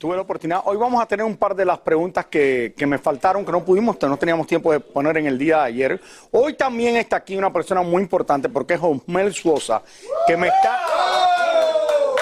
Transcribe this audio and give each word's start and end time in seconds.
Tuve 0.00 0.16
la 0.16 0.22
oportunidad, 0.22 0.62
hoy 0.64 0.78
vamos 0.78 1.02
a 1.02 1.04
tener 1.04 1.26
un 1.26 1.36
par 1.36 1.54
de 1.54 1.62
las 1.66 1.78
preguntas 1.80 2.24
que, 2.24 2.72
que 2.74 2.86
me 2.86 2.96
faltaron, 2.96 3.44
que 3.44 3.52
no 3.52 3.62
pudimos, 3.62 3.98
no 4.00 4.16
teníamos 4.16 4.46
tiempo 4.46 4.72
de 4.72 4.80
poner 4.80 5.18
en 5.18 5.26
el 5.26 5.36
día 5.36 5.58
de 5.58 5.64
ayer. 5.64 6.00
Hoy 6.30 6.54
también 6.54 6.96
está 6.96 7.16
aquí 7.16 7.36
una 7.36 7.52
persona 7.52 7.82
muy 7.82 8.00
importante 8.02 8.48
porque 8.48 8.74
es 8.74 8.80
Osmel 8.82 9.34
Suosa, 9.34 9.82
que 10.26 10.38
me 10.38 10.48
está... 10.48 10.80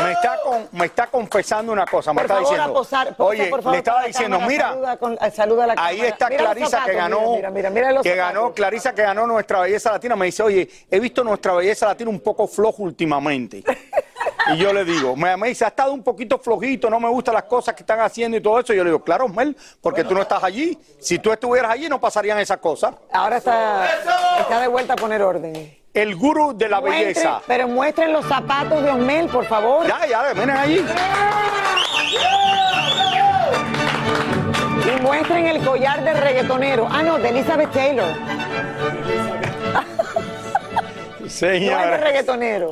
Me 0.00 0.12
está, 0.12 0.38
con- 0.44 0.68
me 0.78 0.86
está 0.86 1.06
confesando 1.08 1.72
una 1.72 1.84
cosa, 1.84 2.12
me 2.12 2.22
Por 2.22 2.26
está 2.26 2.34
favor, 2.34 2.48
diciendo. 2.50 2.70
a 2.70 2.74
posar, 2.74 3.16
posa, 3.16 3.24
oye, 3.30 3.46
por 3.46 3.58
favor, 3.62 3.72
le 3.72 3.78
estaba 3.78 4.04
diciendo, 4.04 4.36
cámara, 4.38 4.48
mira, 4.52 4.68
saluda, 4.68 4.96
con- 4.96 5.12
eh, 5.20 5.30
saluda 5.32 5.66
la 5.66 5.72
ahí 5.76 5.96
cámara. 5.96 6.08
está 6.08 6.28
Mira 6.28 6.38
Clarisa 6.44 6.84
que 6.84 6.92
ganó, 6.92 7.32
Mira, 7.34 7.50
mira, 7.70 8.02
que 8.02 8.14
ganó, 8.14 8.52
Clarisa 8.52 8.94
que 8.94 9.02
ganó 9.02 9.26
nuestra 9.26 9.60
belleza 9.62 9.90
latina. 9.90 10.14
Me 10.14 10.26
dice, 10.26 10.44
oye, 10.44 10.68
he 10.88 11.00
visto 11.00 11.24
nuestra 11.24 11.52
belleza 11.54 11.86
latina 11.86 12.10
un 12.10 12.20
poco 12.20 12.46
flojo 12.46 12.84
últimamente. 12.84 13.64
Y 14.54 14.56
yo 14.56 14.72
le 14.72 14.84
digo, 14.84 15.14
me, 15.16 15.36
me 15.36 15.48
dice, 15.48 15.64
ha 15.64 15.68
estado 15.68 15.92
un 15.92 16.02
poquito 16.02 16.38
flojito, 16.38 16.88
no 16.88 16.98
me 17.00 17.08
gustan 17.08 17.34
las 17.34 17.44
cosas 17.44 17.74
que 17.74 17.82
están 17.82 18.00
haciendo 18.00 18.36
y 18.36 18.40
todo 18.40 18.58
eso. 18.60 18.72
Y 18.72 18.76
yo 18.76 18.84
le 18.84 18.90
digo, 18.90 19.02
claro, 19.02 19.28
Mel, 19.28 19.56
porque 19.80 20.04
tú 20.04 20.14
no 20.14 20.22
estás 20.22 20.42
allí. 20.42 20.78
Si 20.98 21.18
tú 21.18 21.30
estuvieras 21.32 21.70
allí, 21.72 21.88
no 21.88 22.00
pasarían 22.00 22.38
esas 22.38 22.58
cosas. 22.58 22.94
Ahora 23.12 23.36
está, 23.38 23.86
está 24.40 24.60
de 24.60 24.68
vuelta 24.68 24.94
a 24.94 24.96
poner 24.96 25.22
orden. 25.22 25.76
El 25.92 26.14
gurú 26.16 26.56
de 26.56 26.68
la 26.68 26.80
Muestre- 26.80 27.06
belleza. 27.06 27.40
pero 27.46 27.66
muestren 27.68 28.12
los 28.12 28.24
zapatos 28.26 28.82
de 28.82 28.90
Osmel, 28.90 29.28
por 29.28 29.44
favor. 29.46 29.86
Ya, 29.86 30.06
ya, 30.06 30.32
miren 30.34 30.50
allí. 30.56 30.84
Y 34.96 35.00
muestren 35.02 35.46
el 35.46 35.64
collar 35.64 36.02
de 36.04 36.14
reggaetonero. 36.14 36.86
Ah, 36.90 37.02
no, 37.02 37.18
de 37.18 37.28
Elizabeth 37.30 37.72
Taylor. 37.72 38.06
No 41.20 41.26
es 41.26 41.40
de 41.40 41.58
Señora. 41.58 41.96
reggaetonero. 41.98 42.70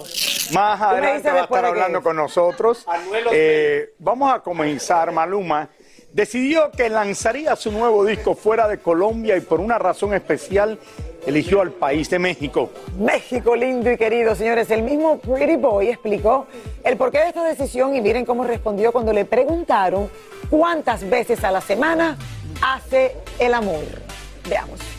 Más 0.53 0.81
adelante 0.81 1.31
va 1.31 1.41
a 1.41 1.45
estar 1.45 1.65
hablando 1.65 1.99
es. 1.99 2.05
con 2.05 2.17
nosotros. 2.17 2.87
Eh, 3.33 3.95
vamos 3.99 4.33
a 4.33 4.41
comenzar. 4.41 5.13
Maluma 5.13 5.69
decidió 6.13 6.71
que 6.71 6.89
lanzaría 6.89 7.55
su 7.57 7.71
nuevo 7.71 8.05
disco 8.05 8.35
fuera 8.35 8.67
de 8.69 8.79
Colombia 8.79 9.37
y 9.37 9.41
por 9.41 9.61
una 9.61 9.79
razón 9.79 10.15
especial 10.15 10.79
eligió 11.27 11.61
al 11.61 11.73
país 11.73 12.09
de 12.09 12.19
México. 12.19 12.71
México 12.99 13.55
lindo 13.55 13.91
y 13.91 13.99
querido, 13.99 14.35
señores. 14.35 14.71
El 14.71 14.83
mismo 14.83 15.19
Pretty 15.19 15.57
Boy 15.57 15.89
explicó 15.89 16.47
el 16.85 16.97
porqué 16.97 17.19
de 17.19 17.29
esta 17.29 17.45
decisión 17.45 17.95
y 17.95 18.01
miren 18.01 18.25
cómo 18.25 18.45
respondió 18.45 18.93
cuando 18.93 19.13
le 19.13 19.25
preguntaron 19.25 20.09
cuántas 20.49 21.09
veces 21.09 21.45
a 21.45 21.51
la 21.51 21.61
semana 21.61 22.17
hace 22.63 23.17
el 23.39 23.53
amor. 23.53 23.85
Veamos. 24.49 24.96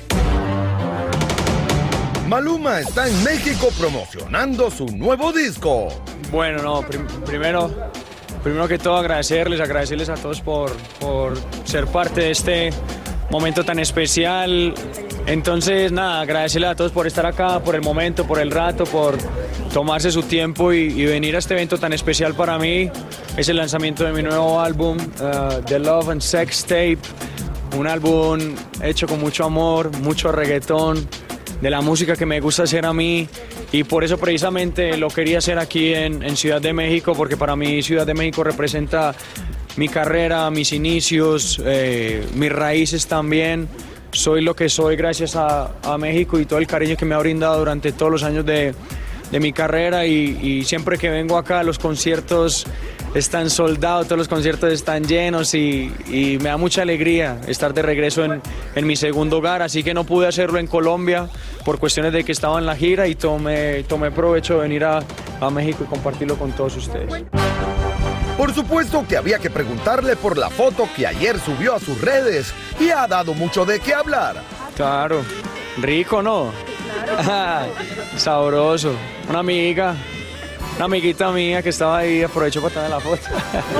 Maluma 2.28 2.82
está 2.82 3.08
en 3.08 3.24
México 3.24 3.70
promocionando 3.80 4.70
su 4.70 4.86
nuevo 4.88 5.32
disco. 5.32 5.88
Bueno, 6.30 6.62
no, 6.62 6.82
prim- 6.82 7.08
primero, 7.26 7.72
primero 8.44 8.68
que 8.68 8.78
todo 8.78 8.98
agradecerles, 8.98 9.62
agradecerles 9.62 10.10
a 10.10 10.16
todos 10.16 10.42
por, 10.42 10.72
por 11.00 11.38
ser 11.64 11.88
parte 11.88 12.22
de 12.22 12.32
este 12.32 12.70
momento 13.30 13.64
tan 13.64 13.80
especial. 13.80 14.74
Entonces, 15.26 15.92
nada, 15.94 16.22
agradecerles 16.22 16.72
a 16.72 16.76
todos 16.76 16.92
por 16.92 17.08
estar 17.08 17.26
acá, 17.26 17.62
por 17.62 17.76
el 17.76 17.82
momento, 17.82 18.28
por 18.28 18.40
el 18.40 18.52
rato, 18.52 18.84
por 18.84 19.18
tomarse 19.74 20.12
su 20.12 20.24
tiempo 20.24 20.74
y, 20.74 20.80
y 20.80 21.06
venir 21.06 21.34
a 21.36 21.40
este 21.40 21.54
evento 21.54 21.78
tan 21.78 21.94
especial 21.94 22.34
para 22.34 22.58
mí. 22.60 22.92
Es 23.38 23.48
el 23.48 23.56
lanzamiento 23.56 24.04
de 24.04 24.12
mi 24.12 24.22
nuevo 24.24 24.60
álbum, 24.60 24.98
uh, 24.98 25.62
The 25.66 25.80
Love 25.80 26.10
and 26.10 26.22
Sex 26.22 26.64
Tape. 26.64 27.00
Un 27.78 27.88
álbum 27.88 28.40
hecho 28.82 29.08
con 29.08 29.20
mucho 29.20 29.46
amor, 29.46 29.96
mucho 30.00 30.32
reggaetón, 30.32 31.08
de 31.62 31.70
la 31.70 31.82
música 31.82 32.16
que 32.16 32.26
me 32.26 32.40
gusta 32.40 32.64
hacer 32.64 32.86
a 32.86 32.94
mí 32.94 33.28
y 33.72 33.84
por 33.84 34.04
eso 34.04 34.18
precisamente 34.18 34.98
lo 34.98 35.08
quería 35.10 35.40
hacer 35.40 35.60
aquí 35.60 35.94
en, 35.94 36.38
Ciudad 36.38 36.62
de 36.62 36.74
México 36.74 37.14
porque 37.16 37.38
para 37.38 37.56
mí 37.56 37.82
Ciudad 37.82 38.06
de 38.06 38.14
México 38.14 38.44
representa 38.44 39.16
mi 39.76 39.90
carrera, 39.90 40.50
mis 40.52 40.72
inicios, 40.72 41.62
eh, 41.66 42.26
mis 42.36 42.52
raíces 42.52 43.08
también. 43.08 43.68
Soy 44.12 44.42
lo 44.42 44.56
que 44.56 44.70
soy 44.70 44.96
gracias 44.96 45.36
a, 45.36 45.74
a 45.84 45.98
México 45.98 46.40
y 46.40 46.46
todo 46.46 46.60
el 46.60 46.68
cariño 46.68 46.96
que 46.96 47.06
me 47.06 47.16
ha 47.16 47.20
brindado 47.20 47.60
durante 47.60 47.92
todos 47.92 48.12
los 48.12 48.24
años 48.24 48.46
de, 48.46 48.74
de 49.32 49.40
mi 49.40 49.52
carrera 49.54 50.06
y, 50.06 50.40
y 50.42 50.64
siempre 50.64 50.98
que 50.98 51.10
vengo 51.10 51.38
acá 51.38 51.64
los 51.64 51.80
conciertos 51.80 52.66
están 53.14 53.50
soldados, 53.50 54.06
todos 54.06 54.18
los 54.20 54.28
conciertos 54.28 54.72
están 54.72 55.06
llenos 55.06 55.54
y, 55.54 55.92
y 56.08 56.38
me 56.40 56.50
da 56.50 56.58
mucha 56.58 56.82
alegría 56.84 57.40
estar 57.48 57.74
de 57.74 57.82
regreso 57.82 58.24
en, 58.24 58.42
en 58.76 58.88
mi 58.88 58.96
segundo 58.96 59.38
hogar, 59.38 59.62
así 59.62 59.84
que 59.84 59.94
no 59.94 60.04
pude 60.04 60.28
hacerlo 60.28 60.60
en 60.60 60.68
Colombia 60.68 61.30
por 61.66 61.80
cuestiones 61.80 62.14
de 62.14 62.24
que 62.24 62.32
estaba 62.32 62.60
en 62.60 62.66
la 62.66 62.76
gira 62.76 63.08
y 63.08 63.16
tomé, 63.16 63.84
tomé 63.84 64.12
provecho 64.12 64.56
de 64.56 64.62
venir 64.62 64.84
a, 64.84 65.00
a 65.42 65.50
México 65.50 65.84
y 65.86 65.88
compartirlo 65.88 66.38
con 66.38 66.52
todos 66.52 66.76
ustedes. 66.78 67.24
Por 68.38 68.54
supuesto 68.54 69.04
que 69.08 69.18
había 69.18 69.40
que 69.40 69.50
preguntarle 69.50 70.16
por 70.16 70.38
la 70.38 70.50
foto 70.50 70.88
que 70.96 71.08
ayer 71.08 71.40
subió 71.40 71.74
a 71.74 71.80
sus 71.80 72.00
redes 72.00 72.54
y 72.80 72.90
ha 72.90 73.08
dado 73.08 73.34
mucho 73.34 73.66
de 73.66 73.80
qué 73.80 73.96
hablar. 73.96 74.36
Claro, 74.76 75.22
rico, 75.82 76.22
¿no? 76.22 76.52
Sabroso. 78.18 78.94
Una 79.30 79.40
amiga, 79.40 79.96
una 80.76 80.86
amiguita 80.86 81.32
mía 81.32 81.62
que 81.62 81.70
estaba 81.70 82.00
ahí, 82.00 82.24
aprovecho 82.24 82.62
para 82.62 82.74
tomar 82.74 82.90
la 82.90 83.00
foto. 83.00 83.24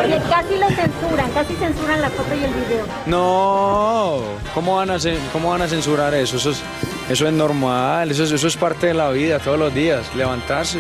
Oye, 0.04 0.20
casi 0.30 0.58
lo 0.58 0.68
censuran, 0.68 1.32
casi 1.32 1.54
censuran 1.56 2.02
la 2.02 2.10
foto 2.10 2.36
y 2.36 2.44
el 2.44 2.54
video. 2.54 2.86
No, 3.06 4.22
¿cómo 4.54 4.78
van 4.78 4.90
a, 4.92 4.98
cómo 5.32 5.50
van 5.50 5.62
a 5.62 5.68
censurar 5.68 6.14
eso? 6.14 6.38
Eso 6.38 6.52
es, 6.52 6.62
eso 7.10 7.28
es 7.28 7.34
normal, 7.34 8.12
eso 8.12 8.24
es, 8.24 8.32
eso 8.32 8.48
es 8.48 8.58
parte 8.58 8.88
de 8.88 8.94
la 8.94 9.10
vida 9.10 9.40
todos 9.40 9.60
los 9.60 9.74
días, 9.74 10.14
levantarse, 10.16 10.80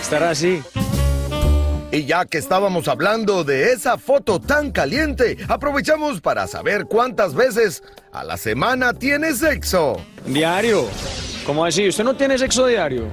estar 0.00 0.22
así. 0.22 0.62
Y 1.92 2.06
ya 2.06 2.24
que 2.24 2.38
estábamos 2.38 2.88
hablando 2.88 3.44
de 3.44 3.72
esa 3.72 3.98
foto 3.98 4.40
tan 4.40 4.72
caliente, 4.72 5.36
aprovechamos 5.46 6.22
para 6.22 6.46
saber 6.46 6.86
cuántas 6.86 7.34
veces 7.34 7.82
a 8.12 8.24
la 8.24 8.38
semana 8.38 8.94
tiene 8.94 9.34
sexo. 9.34 9.98
Diario. 10.24 10.86
¿Cómo 11.44 11.64
así? 11.64 11.88
¿Usted 11.88 12.04
no 12.04 12.14
tiene 12.14 12.38
sexo 12.38 12.66
diario? 12.66 13.06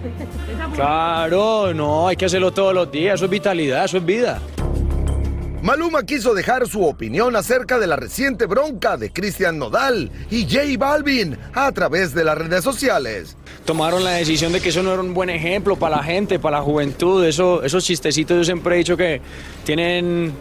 Claro, 0.75 1.73
no, 1.73 2.07
hay 2.07 2.15
que 2.15 2.25
hacerlo 2.25 2.51
todos 2.51 2.73
los 2.73 2.91
días, 2.91 3.15
eso 3.15 3.25
es 3.25 3.31
vitalidad, 3.31 3.85
eso 3.85 3.97
es 3.97 4.05
vida. 4.05 4.39
Maluma 5.61 6.03
quiso 6.03 6.33
dejar 6.33 6.67
su 6.67 6.85
opinión 6.85 7.35
acerca 7.35 7.79
de 7.79 7.87
la 7.87 7.97
reciente 7.97 8.45
bronca 8.45 8.95
de 8.95 9.11
Cristian 9.11 9.57
Nodal 9.59 10.09
y 10.31 10.43
J 10.43 10.77
Balvin 10.77 11.37
a 11.53 11.69
través 11.73 12.13
de 12.13 12.23
las 12.23 12.37
redes 12.37 12.63
sociales. 12.63 13.35
Tomaron 13.65 14.05
la 14.05 14.11
decisión 14.11 14.53
de 14.53 14.61
que 14.61 14.69
eso 14.69 14.81
no 14.83 14.93
era 14.93 15.01
un 15.01 15.13
buen 15.13 15.29
ejemplo 15.29 15.75
para 15.75 15.97
la 15.97 16.03
gente, 16.03 16.39
para 16.39 16.59
la 16.59 16.63
juventud, 16.63 17.25
eso, 17.25 17.61
esos 17.61 17.83
chistecitos 17.83 18.37
yo 18.37 18.43
siempre 18.45 18.75
he 18.75 18.77
dicho 18.77 18.95
que 18.95 19.21
tienen, 19.65 20.31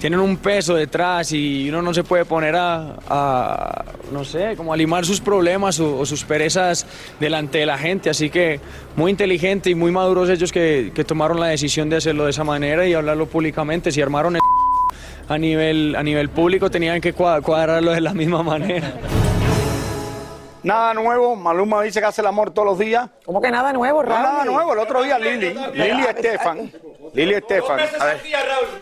tienen 0.00 0.18
un 0.18 0.38
peso 0.38 0.74
detrás 0.74 1.30
y 1.32 1.68
uno 1.68 1.82
no 1.82 1.92
se 1.94 2.02
puede 2.02 2.24
poner 2.24 2.56
a, 2.56 2.96
a, 3.08 3.84
no 4.10 4.24
sé, 4.24 4.54
como 4.56 4.72
a 4.72 4.76
limar 4.76 5.04
sus 5.04 5.20
problemas 5.20 5.78
o, 5.78 5.98
o 5.98 6.06
sus 6.06 6.24
perezas 6.24 6.86
delante 7.20 7.58
de 7.58 7.66
la 7.66 7.76
gente. 7.78 8.08
Así 8.10 8.30
que 8.30 8.60
muy 8.96 9.10
inteligente 9.10 9.68
y 9.70 9.74
muy 9.74 9.92
maduros 9.92 10.30
ellos 10.30 10.50
que, 10.52 10.90
que 10.94 11.04
tomaron 11.04 11.38
la 11.38 11.48
decisión 11.48 11.90
de 11.90 11.96
hacerlo 11.96 12.24
de 12.24 12.30
esa 12.30 12.44
manera 12.44 12.86
y 12.88 12.94
hablarlo 12.94 13.26
públicamente. 13.26 13.92
Si 13.92 14.00
armaron 14.00 14.36
el 14.36 14.40
a 15.28 15.36
nivel, 15.38 15.94
a 15.94 16.02
nivel 16.02 16.30
público 16.30 16.70
tenían 16.70 17.00
que 17.00 17.14
cua- 17.14 17.42
cuadrarlo 17.42 17.92
de 17.92 18.00
la 18.00 18.14
misma 18.14 18.42
manera. 18.42 18.94
Nada 20.62 20.92
nuevo, 20.94 21.36
Maluma 21.36 21.82
dice 21.82 22.00
que 22.00 22.06
hace 22.06 22.20
el 22.20 22.26
amor 22.26 22.50
todos 22.50 22.66
los 22.66 22.78
días. 22.78 23.08
¿Cómo 23.24 23.40
que 23.40 23.50
nada 23.50 23.72
nuevo, 23.72 24.02
No, 24.02 24.08
Raúl? 24.10 24.22
nada 24.22 24.44
nuevo, 24.44 24.72
el 24.74 24.78
otro 24.80 25.02
día 25.02 25.18
Lili, 25.18 25.54
Lili 25.72 26.02
Estefan, 26.02 26.70
Lili 27.14 27.34
Estefan. 27.34 27.80
A 27.98 28.04
ver, 28.04 28.20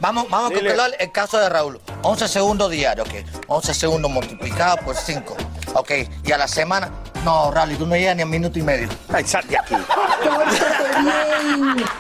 vamos, 0.01 0.29
vamos 0.29 0.51
a 0.51 0.55
calcular 0.55 0.91
el 0.99 1.13
caso 1.13 1.39
de 1.39 1.49
Raúl. 1.49 1.81
11 2.03 2.27
segundos 2.29 2.71
diarios, 2.71 3.09
ok. 3.09 3.15
11 3.47 3.75
segundos 3.75 4.11
multiplicado 4.11 4.77
por 4.79 4.97
5. 4.97 5.37
Ok, 5.75 5.91
y 6.25 6.33
a 6.33 6.39
la 6.39 6.49
semana. 6.49 6.91
No, 7.25 7.51
Raúl, 7.53 7.77
tú 7.77 7.87
no 7.87 7.95
llegas 7.97 8.17
ni 8.17 8.23
a 8.23 8.27
minuto 8.27 8.59
y 8.59 8.63
medio. 8.63 8.89
Ay, 9.13 9.25
sal 9.25 9.47
de 9.47 9.59
aquí. 9.59 9.75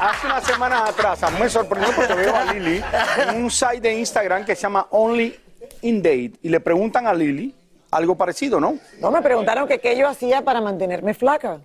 Hace 0.01 0.27
unas 0.27 0.45
semanas 0.45 0.91
atrás, 0.91 1.23
a 1.23 1.31
mí 1.31 1.39
me 1.41 1.49
sorprendió 1.49 1.95
porque 1.95 2.15
veo 2.15 2.35
a 2.35 2.53
Lili 2.53 2.83
en 3.29 3.43
un 3.45 3.51
site 3.51 3.81
de 3.81 3.95
Instagram 3.99 4.45
que 4.45 4.57
se 4.57 4.63
llama 4.63 4.87
Only 4.91 5.39
in 5.83 6.03
Date 6.03 6.33
y 6.43 6.49
le 6.49 6.59
preguntan 6.61 7.07
a 7.07 7.15
Lili 7.15 7.55
algo 7.91 8.17
parecido, 8.17 8.61
¿no? 8.61 8.79
No, 9.01 9.11
me 9.11 9.23
preguntaron 9.23 9.67
que 9.67 9.81
qué 9.81 9.97
yo 9.97 10.09
hacía 10.09 10.43
para 10.43 10.61
mantenerme 10.61 11.15
flaca. 11.15 11.61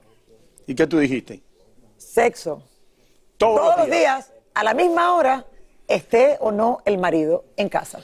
¿Y 0.65 0.75
qué 0.75 0.87
tú 0.87 0.97
dijiste? 0.97 1.41
Sexo. 1.97 2.63
Todos, 3.37 3.59
Todos 3.59 3.77
los 3.77 3.89
días, 3.89 4.31
a 4.53 4.63
la 4.63 4.73
misma 4.73 5.13
hora, 5.15 5.45
esté 5.87 6.37
o 6.39 6.51
no 6.51 6.81
el 6.85 6.97
marido 6.97 7.45
en 7.57 7.69
casa. 7.69 7.99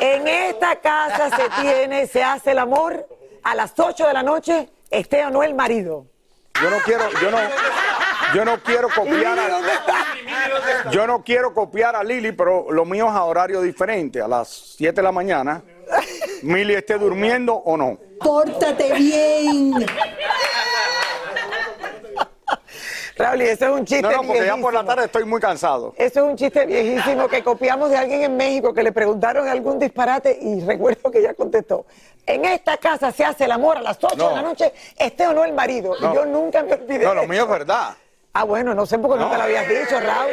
En 0.00 0.26
esta 0.28 0.76
casa 0.76 1.30
se 1.36 1.62
tiene, 1.62 2.06
se 2.06 2.22
hace 2.22 2.52
el 2.52 2.58
amor 2.58 3.06
a 3.42 3.54
las 3.54 3.78
8 3.78 4.06
de 4.06 4.12
la 4.12 4.22
noche, 4.22 4.68
esté 4.90 5.24
o 5.24 5.30
no 5.30 5.42
el 5.42 5.54
marido. 5.54 6.06
Yo 6.62 6.70
no 6.70 6.78
quiero, 6.84 7.10
yo 7.20 7.30
no, 7.30 7.38
yo 8.34 8.44
no 8.44 8.62
quiero 8.62 8.88
copiar 8.88 9.38
a, 9.38 9.60
yo 10.90 11.06
no 11.06 11.22
quiero 11.22 11.52
copiar 11.54 11.96
a 11.96 12.02
Lili, 12.04 12.32
pero 12.32 12.70
lo 12.70 12.84
mío 12.84 13.06
es 13.08 13.12
a 13.12 13.24
horario 13.24 13.60
diferente, 13.60 14.20
a 14.20 14.28
las 14.28 14.48
7 14.76 14.94
de 14.96 15.02
la 15.02 15.12
mañana. 15.12 15.62
Mili 16.42 16.74
esté 16.74 16.98
durmiendo 16.98 17.54
o 17.54 17.76
no. 17.76 17.98
Pórtate 18.20 18.92
bien. 18.94 19.74
Raúl, 23.16 23.42
y 23.42 23.44
eso 23.46 23.66
es 23.66 23.70
un 23.70 23.84
chiste 23.84 24.02
No, 24.02 24.10
no, 24.10 24.22
porque 24.24 24.44
ya 24.44 24.56
por 24.56 24.72
la 24.74 24.80
viejísimo. 24.80 24.84
tarde 24.86 25.04
estoy 25.06 25.24
muy 25.24 25.40
cansado. 25.40 25.94
Eso 25.96 26.24
es 26.24 26.30
un 26.30 26.36
chiste 26.36 26.66
viejísimo 26.66 27.28
que 27.28 27.44
copiamos 27.44 27.88
de 27.90 27.96
alguien 27.96 28.22
en 28.24 28.36
México 28.36 28.74
que 28.74 28.82
le 28.82 28.90
preguntaron 28.90 29.46
algún 29.46 29.78
disparate 29.78 30.36
y 30.40 30.60
recuerdo 30.64 31.10
que 31.12 31.22
ya 31.22 31.32
contestó. 31.34 31.86
En 32.26 32.44
esta 32.44 32.76
casa 32.78 33.12
se 33.12 33.24
hace 33.24 33.44
el 33.44 33.52
amor 33.52 33.76
a 33.76 33.82
las 33.82 33.98
8 34.02 34.16
No. 34.16 34.28
de 34.30 34.34
la 34.34 34.42
noche, 34.42 34.72
esté 34.98 35.28
o 35.28 35.32
no 35.32 35.44
el 35.44 35.52
marido. 35.52 35.94
No. 36.00 36.10
Y 36.12 36.14
yo 36.16 36.26
nunca 36.26 36.64
me 36.64 36.72
olvidé. 36.72 37.04
No, 37.04 37.14
lo 37.14 37.26
mío 37.28 37.44
es 37.44 37.48
verdad. 37.48 37.90
Ah, 38.32 38.42
bueno, 38.42 38.74
no 38.74 38.84
sé 38.84 38.98
porque 38.98 39.22
nunca 39.22 39.36
lo 39.38 39.44
habías 39.44 39.68
dicho, 39.68 40.00
Raúl. 40.00 40.32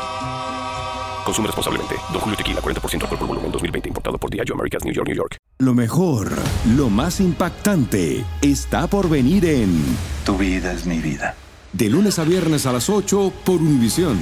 Consume 1.25 1.47
responsablemente. 1.47 1.95
Don 2.11 2.21
Julio 2.21 2.37
Tequila, 2.37 2.61
40% 2.61 3.03
alcohol 3.03 3.17
por 3.19 3.27
volumen, 3.27 3.51
2020. 3.51 3.89
Importado 3.89 4.17
por 4.17 4.29
Diageo 4.29 4.55
Americas, 4.55 4.83
New 4.83 4.93
York, 4.93 5.07
New 5.07 5.17
York. 5.17 5.37
Lo 5.59 5.73
mejor, 5.73 6.31
lo 6.75 6.89
más 6.89 7.19
impactante, 7.19 8.25
está 8.41 8.87
por 8.87 9.09
venir 9.09 9.45
en 9.45 9.83
Tu 10.25 10.37
vida 10.37 10.71
es 10.71 10.85
mi 10.85 10.97
vida. 10.97 11.35
De 11.71 11.89
lunes 11.89 12.19
a 12.19 12.23
viernes 12.23 12.65
a 12.65 12.73
las 12.73 12.89
8 12.89 13.31
por 13.45 13.61
Univisión. 13.61 14.19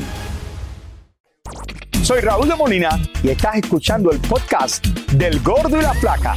Soy 2.03 2.21
Raúl 2.21 2.47
de 2.47 2.55
Molina 2.55 2.89
y 3.23 3.29
estás 3.29 3.55
escuchando 3.55 4.11
el 4.11 4.19
podcast 4.19 4.85
del 5.13 5.39
Gordo 5.41 5.79
y 5.79 5.81
la 5.81 5.93
Flaca. 5.93 6.35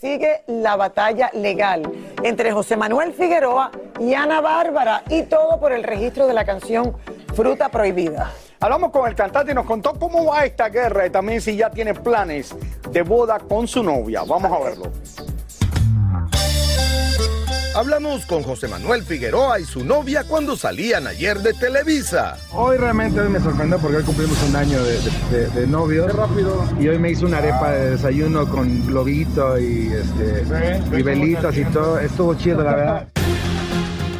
Sigue 0.00 0.44
la 0.46 0.76
batalla 0.76 1.30
legal 1.34 1.82
entre 2.22 2.52
José 2.52 2.74
Manuel 2.74 3.12
Figueroa 3.12 3.70
y 3.98 4.14
Ana 4.14 4.40
Bárbara 4.40 5.02
y 5.10 5.24
todo 5.24 5.60
por 5.60 5.72
el 5.72 5.82
registro 5.82 6.26
de 6.26 6.32
la 6.32 6.46
canción 6.46 6.96
Fruta 7.34 7.68
Prohibida. 7.68 8.32
Hablamos 8.60 8.92
con 8.92 9.06
el 9.06 9.14
cantante 9.14 9.52
y 9.52 9.54
nos 9.54 9.66
contó 9.66 9.92
cómo 9.92 10.24
va 10.24 10.46
esta 10.46 10.70
guerra 10.70 11.06
y 11.06 11.10
también 11.10 11.42
si 11.42 11.54
ya 11.54 11.68
tiene 11.68 11.92
planes 11.92 12.56
de 12.90 13.02
boda 13.02 13.40
con 13.40 13.68
su 13.68 13.82
novia. 13.82 14.22
Vamos 14.26 14.50
a 14.50 14.58
verlo. 14.64 14.90
Hablamos 17.74 18.26
con 18.26 18.42
José 18.42 18.66
Manuel 18.66 19.04
Figueroa 19.04 19.60
y 19.60 19.64
su 19.64 19.84
novia 19.84 20.24
cuando 20.24 20.56
salían 20.56 21.06
ayer 21.06 21.38
de 21.38 21.52
Televisa. 21.54 22.36
Hoy 22.52 22.76
realmente 22.76 23.20
hoy 23.20 23.28
me 23.28 23.38
sorprendió 23.38 23.78
porque 23.78 23.98
hoy 23.98 24.02
cumplimos 24.02 24.36
un 24.48 24.56
año 24.56 24.82
de, 24.82 24.98
de, 24.98 25.10
de- 25.30 25.60
de 25.60 25.66
novio. 25.68 26.08
rápido. 26.08 26.64
Y 26.80 26.88
hoy 26.88 26.98
me 26.98 27.12
hizo 27.12 27.26
una 27.26 27.38
arepa 27.38 27.70
de 27.70 27.90
desayuno 27.90 28.48
con 28.48 28.84
globito 28.86 29.56
y, 29.58 29.92
este, 29.92 30.44
y 30.98 31.02
velitas 31.02 31.56
y 31.56 31.64
todo. 31.66 32.00
Estuvo 32.00 32.34
chido, 32.34 32.62
la 32.64 32.74
verdad. 32.74 33.08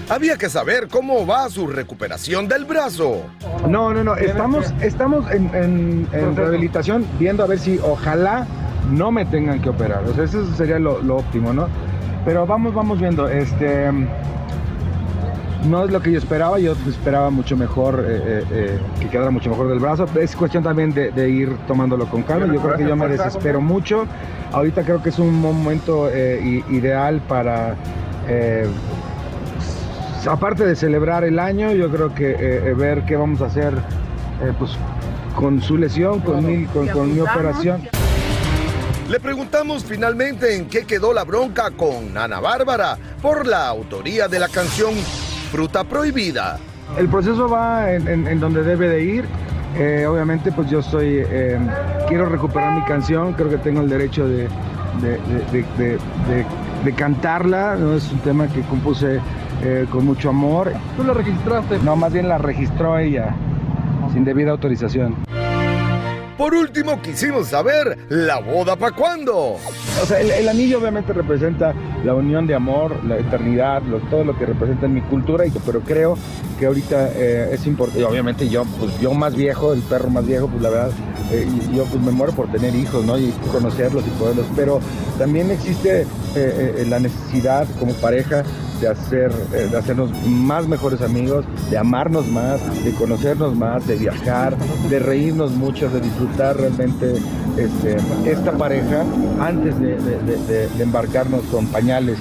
Había 0.08 0.36
que 0.36 0.48
saber 0.48 0.86
cómo 0.88 1.26
va 1.26 1.48
su 1.50 1.66
recuperación 1.66 2.46
del 2.46 2.64
brazo. 2.64 3.24
No, 3.68 3.92
no, 3.92 4.04
no. 4.04 4.14
Estamos, 4.16 4.66
estamos 4.80 5.28
en, 5.32 5.52
en- 5.56 6.08
en 6.12 6.36
rehabilitación 6.36 7.04
viendo 7.18 7.42
a 7.42 7.46
ver 7.48 7.58
si 7.58 7.80
ojalá 7.82 8.46
no 8.92 9.10
me 9.10 9.24
tengan 9.24 9.60
que 9.60 9.70
operar. 9.70 10.04
O 10.04 10.14
sea, 10.14 10.22
eso 10.24 10.46
sería 10.54 10.78
lo, 10.78 11.02
lo 11.02 11.16
óptimo, 11.16 11.52
¿no? 11.52 11.68
Pero 12.24 12.46
vamos, 12.46 12.74
vamos 12.74 13.00
viendo. 13.00 13.28
Este. 13.28 13.90
No 15.68 15.84
es 15.84 15.90
lo 15.90 16.00
que 16.00 16.10
yo 16.12 16.18
esperaba, 16.18 16.58
yo 16.58 16.74
esperaba 16.88 17.28
mucho 17.28 17.54
mejor, 17.54 18.02
eh, 18.06 18.22
eh, 18.24 18.44
eh, 18.50 18.78
que 18.98 19.08
quedara 19.08 19.30
mucho 19.30 19.50
mejor 19.50 19.68
del 19.68 19.78
brazo. 19.78 20.06
Es 20.18 20.34
cuestión 20.34 20.64
también 20.64 20.94
de, 20.94 21.10
de 21.10 21.28
ir 21.28 21.54
tomándolo 21.66 22.06
con 22.06 22.22
calma. 22.22 22.52
Yo 22.52 22.62
creo 22.62 22.76
que 22.76 22.84
yo 22.84 22.96
me 22.96 23.08
desespero 23.08 23.60
mucho. 23.60 24.06
Ahorita 24.52 24.82
creo 24.84 25.02
que 25.02 25.10
es 25.10 25.18
un 25.18 25.38
momento 25.38 26.08
eh, 26.10 26.62
ideal 26.70 27.20
para, 27.28 27.74
aparte 30.26 30.64
de 30.64 30.74
celebrar 30.74 31.24
el 31.24 31.38
año, 31.38 31.72
yo 31.72 31.90
creo 31.90 32.14
que 32.14 32.74
ver 32.76 33.04
qué 33.04 33.16
vamos 33.16 33.42
a 33.42 33.46
hacer 33.46 33.74
pues, 34.58 34.78
con 35.36 35.60
su 35.60 35.76
lesión, 35.76 36.20
con 36.20 36.44
mi, 36.44 36.64
con, 36.64 36.88
con 36.88 37.14
mi 37.14 37.20
operación. 37.20 37.82
Le 39.10 39.18
preguntamos 39.18 39.84
finalmente 39.84 40.54
en 40.56 40.66
qué 40.66 40.84
quedó 40.84 41.12
la 41.12 41.24
bronca 41.24 41.70
con 41.72 42.16
Ana 42.16 42.38
Bárbara 42.38 42.96
por 43.20 43.44
la 43.46 43.66
autoría 43.66 44.28
de 44.28 44.38
la 44.38 44.48
canción 44.48 44.92
Fruta 45.50 45.82
Prohibida. 45.82 46.58
El 46.96 47.08
proceso 47.08 47.48
va 47.48 47.92
en, 47.92 48.06
en- 48.06 48.26
en 48.28 48.38
donde 48.38 48.62
debe 48.62 48.88
de 48.88 49.02
ir. 49.02 49.24
Eh, 49.76 50.06
obviamente, 50.06 50.52
pues 50.52 50.70
yo 50.70 50.78
estoy, 50.80 51.22
eh, 51.28 51.58
quiero 52.08 52.26
recuperar 52.26 52.72
mi 52.74 52.82
canción, 52.84 53.32
creo 53.32 53.48
que 53.50 53.58
tengo 53.58 53.80
el 53.80 53.88
derecho 53.88 54.28
de, 54.28 54.48
de- 55.00 55.18
de- 55.18 55.44
de- 55.52 55.62
de- 55.76 55.98
de- 56.28 56.46
de 56.84 56.92
cantarla, 56.94 57.74
¿no? 57.76 57.94
es 57.94 58.10
un 58.12 58.18
tema 58.20 58.46
que 58.48 58.60
compuse 58.62 59.20
eh, 59.62 59.86
con 59.90 60.04
mucho 60.06 60.30
amor. 60.30 60.72
¿Tú 60.96 61.02
la 61.04 61.12
registraste? 61.14 61.78
No, 61.80 61.94
más 61.96 62.12
bien 62.12 62.28
la 62.28 62.38
registró 62.38 62.96
ella, 62.98 63.34
sin 64.12 64.24
debida 64.24 64.52
autorización. 64.52 65.14
Por 66.40 66.54
último, 66.54 67.02
quisimos 67.02 67.48
saber, 67.48 67.98
¿la 68.08 68.40
boda 68.40 68.74
para 68.74 68.96
cuándo? 68.96 69.58
O 70.02 70.06
sea, 70.06 70.20
el, 70.20 70.48
anillo 70.48 70.78
obviamente 70.78 71.12
representa 71.12 71.74
la 72.02 72.14
unión 72.14 72.46
de 72.46 72.54
amor, 72.54 73.04
la 73.04 73.18
eternidad, 73.18 73.82
todo 74.08 74.24
lo 74.24 74.38
que 74.38 74.46
representa 74.46 74.86
en 74.86 74.94
mi 74.94 75.02
cultura, 75.02 75.44
y, 75.44 75.50
pero 75.66 75.80
creo 75.82 76.16
que 76.58 76.64
ahorita 76.64 77.10
eh, 77.14 77.50
es 77.52 77.66
importante, 77.66 78.02
obviamente 78.06 78.48
yo, 78.48 78.64
pues 78.78 78.98
yo 79.00 79.12
más 79.12 79.36
viejo, 79.36 79.74
el 79.74 79.82
perro 79.82 80.08
más 80.08 80.26
viejo, 80.26 80.48
pues 80.48 80.62
la 80.62 80.70
verdad, 80.70 80.92
eh, 81.30 81.46
yo 81.74 81.84
pues 81.84 82.02
me 82.02 82.10
muero 82.10 82.32
por 82.32 82.50
tener 82.50 82.74
hijos, 82.74 83.04
¿no? 83.04 83.18
Y 83.18 83.32
conocerlos 83.52 84.02
y 84.06 84.10
poderlos, 84.18 84.46
pero 84.56 84.80
también 85.18 85.50
existe 85.50 86.06
eh, 86.36 86.86
la 86.88 87.00
necesidad 87.00 87.68
como 87.78 87.92
pareja 87.92 88.44
de, 88.80 88.88
hacer, 88.88 89.30
eh, 89.54 89.68
de 89.70 89.76
hacernos 89.76 90.10
más 90.26 90.66
mejores 90.66 91.00
amigos, 91.02 91.44
de 91.70 91.78
amarnos 91.78 92.26
más, 92.28 92.60
de 92.84 92.92
conocernos 92.92 93.54
más, 93.54 93.86
de 93.86 93.96
viajar, 93.96 94.56
de 94.88 94.98
reírnos 94.98 95.52
mucho, 95.52 95.88
de 95.90 96.00
disfrutar 96.00 96.56
realmente 96.56 97.14
este, 97.56 97.96
esta 98.30 98.52
pareja 98.52 99.04
antes 99.40 99.78
de, 99.78 99.96
de- 99.96 100.68
de 100.68 100.82
embarcarnos 100.82 101.42
con 101.52 101.66
pañales. 101.66 102.18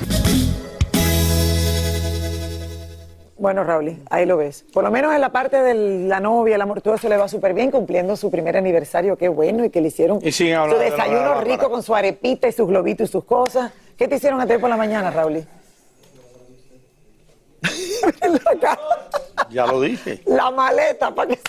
Bueno, 3.37 3.63
Raúl, 3.63 3.95
ahí 4.09 4.25
lo 4.25 4.35
ves. 4.35 4.65
Por 4.73 4.83
lo 4.83 4.91
menos 4.91 5.15
en 5.15 5.21
la 5.21 5.29
parte 5.31 5.61
de 5.61 5.73
la 6.07 6.19
novia, 6.19 6.55
el 6.55 6.61
amor, 6.61 6.81
todo 6.81 6.95
eso 6.95 7.07
le 7.07 7.15
va 7.15 7.29
súper 7.29 7.53
bien, 7.53 7.71
cumpliendo 7.71 8.17
su 8.17 8.29
primer 8.29 8.57
aniversario, 8.57 9.15
qué 9.17 9.29
bueno, 9.29 9.63
y 9.63 9.69
que 9.69 9.79
le 9.79 9.87
hicieron 9.87 10.19
Y 10.21 10.31
su 10.33 10.43
de 10.43 10.89
desayuno 10.91 11.39
rico 11.39 11.69
con 11.69 11.81
su 11.81 11.95
arepita 11.95 12.49
y 12.49 12.51
sus 12.51 12.67
globitos 12.67 13.07
y 13.07 13.11
sus 13.13 13.23
cosas. 13.23 13.71
¿Qué 13.97 14.09
te 14.09 14.15
hicieron 14.17 14.41
a 14.41 14.45
ti 14.45 14.57
por 14.59 14.69
la 14.69 14.75
mañana, 14.75 15.09
Raúl? 15.09 15.45
Ya 19.49 19.65
lo 19.65 19.81
dije. 19.81 20.21
La 20.27 20.51
maleta, 20.51 21.13
para 21.13 21.29
que... 21.29 21.39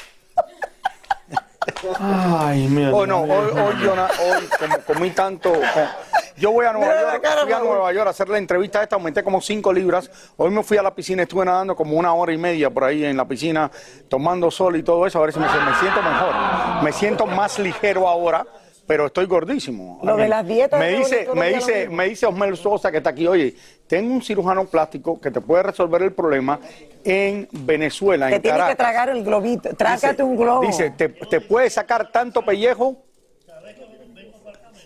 Ay, 2.01 2.67
mira. 2.69 2.91
Hoy 2.95 3.07
no, 3.07 3.21
hoy, 3.23 3.51
hoy, 3.53 3.75
yo 3.85 3.95
na- 3.95 4.09
hoy 4.19 4.49
como 4.59 4.79
comí 4.81 5.11
tanto. 5.11 5.53
eh, 5.55 5.89
Yo 6.37 6.53
voy 6.53 6.65
a 6.65 6.73
Nueva 6.73 6.89
Mira 6.89 7.03
la 7.03 7.13
York, 7.13 7.23
cara, 7.23 7.43
fui 7.43 7.53
a 7.53 7.57
Raúl. 7.59 7.69
Nueva 7.69 7.93
York 7.93 8.07
a 8.07 8.11
hacer 8.11 8.29
la 8.31 8.39
entrevista 8.39 8.83
esta, 8.83 8.97
aumenté 8.97 9.23
como 9.23 9.41
5 9.43 9.73
libras. 9.73 10.11
Hoy 10.39 10.51
me 10.51 10.63
fui 10.63 10.79
a 10.79 10.83
la 10.83 10.95
piscina, 10.95 11.23
estuve 11.23 11.45
nadando 11.45 11.77
como 11.77 11.97
una 11.97 12.15
hora 12.15 12.33
y 12.33 12.39
media 12.39 12.71
por 12.71 12.85
ahí 12.85 13.05
en 13.05 13.17
la 13.17 13.27
piscina, 13.27 13.71
tomando 14.09 14.51
sol 14.51 14.77
y 14.77 14.83
todo 14.83 15.07
eso, 15.07 15.19
a 15.19 15.23
ver 15.23 15.33
si 15.35 15.39
me, 15.39 15.47
me 15.47 15.75
siento 15.79 16.03
mejor. 16.03 16.35
Me 16.83 16.93
siento 16.93 17.27
más 17.27 17.59
ligero 17.59 18.09
ahora, 18.09 18.47
pero 18.91 19.07
estoy 19.07 19.27
gordísimo. 19.27 20.01
Lo 20.03 20.17
de 20.17 20.27
las 20.27 20.45
dietas, 20.45 20.81
Me 20.81 20.91
dice, 20.91 21.29
me 21.33 21.51
dice, 21.51 21.89
me 21.89 22.09
dice 22.09 22.27
Osmel 22.27 22.57
Sosa 22.57 22.91
que 22.91 22.97
está 22.97 23.11
aquí, 23.11 23.25
oye, 23.25 23.55
tengo 23.87 24.13
un 24.13 24.21
cirujano 24.21 24.65
plástico 24.65 25.21
que 25.21 25.31
te 25.31 25.41
puede 25.41 25.63
resolver 25.63 26.03
el 26.03 26.13
problema 26.13 26.59
en 27.05 27.49
Venezuela, 27.53 28.29
Te 28.29 28.35
en 28.35 28.43
tienes 28.43 28.57
que 28.59 28.75
Caracas. 28.75 28.77
tragar 28.77 29.09
el 29.11 29.23
globito. 29.23 29.73
Trágate 29.77 30.09
Dice- 30.09 30.23
un 30.25 30.37
globo. 30.37 30.63
Dice, 30.63 30.91
¿te, 30.91 31.09
te 31.09 31.41
puede 31.41 31.71
sacar 31.71 32.11
tanto 32.11 32.43
pellejo? 32.45 32.97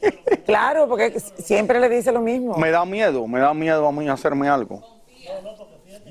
Claro, 0.45 0.87
porque 0.87 1.19
siempre 1.39 1.81
le 1.81 1.89
dice 1.89 2.13
lo 2.13 2.21
mismo. 2.21 2.59
Me 2.59 2.71
da 2.71 2.85
miedo, 2.85 3.27
me 3.27 3.41
da 3.41 3.55
miedo 3.55 3.89
a 3.89 3.93
mí 3.93 4.07
hacerme 4.07 4.51
algo. 4.51 4.83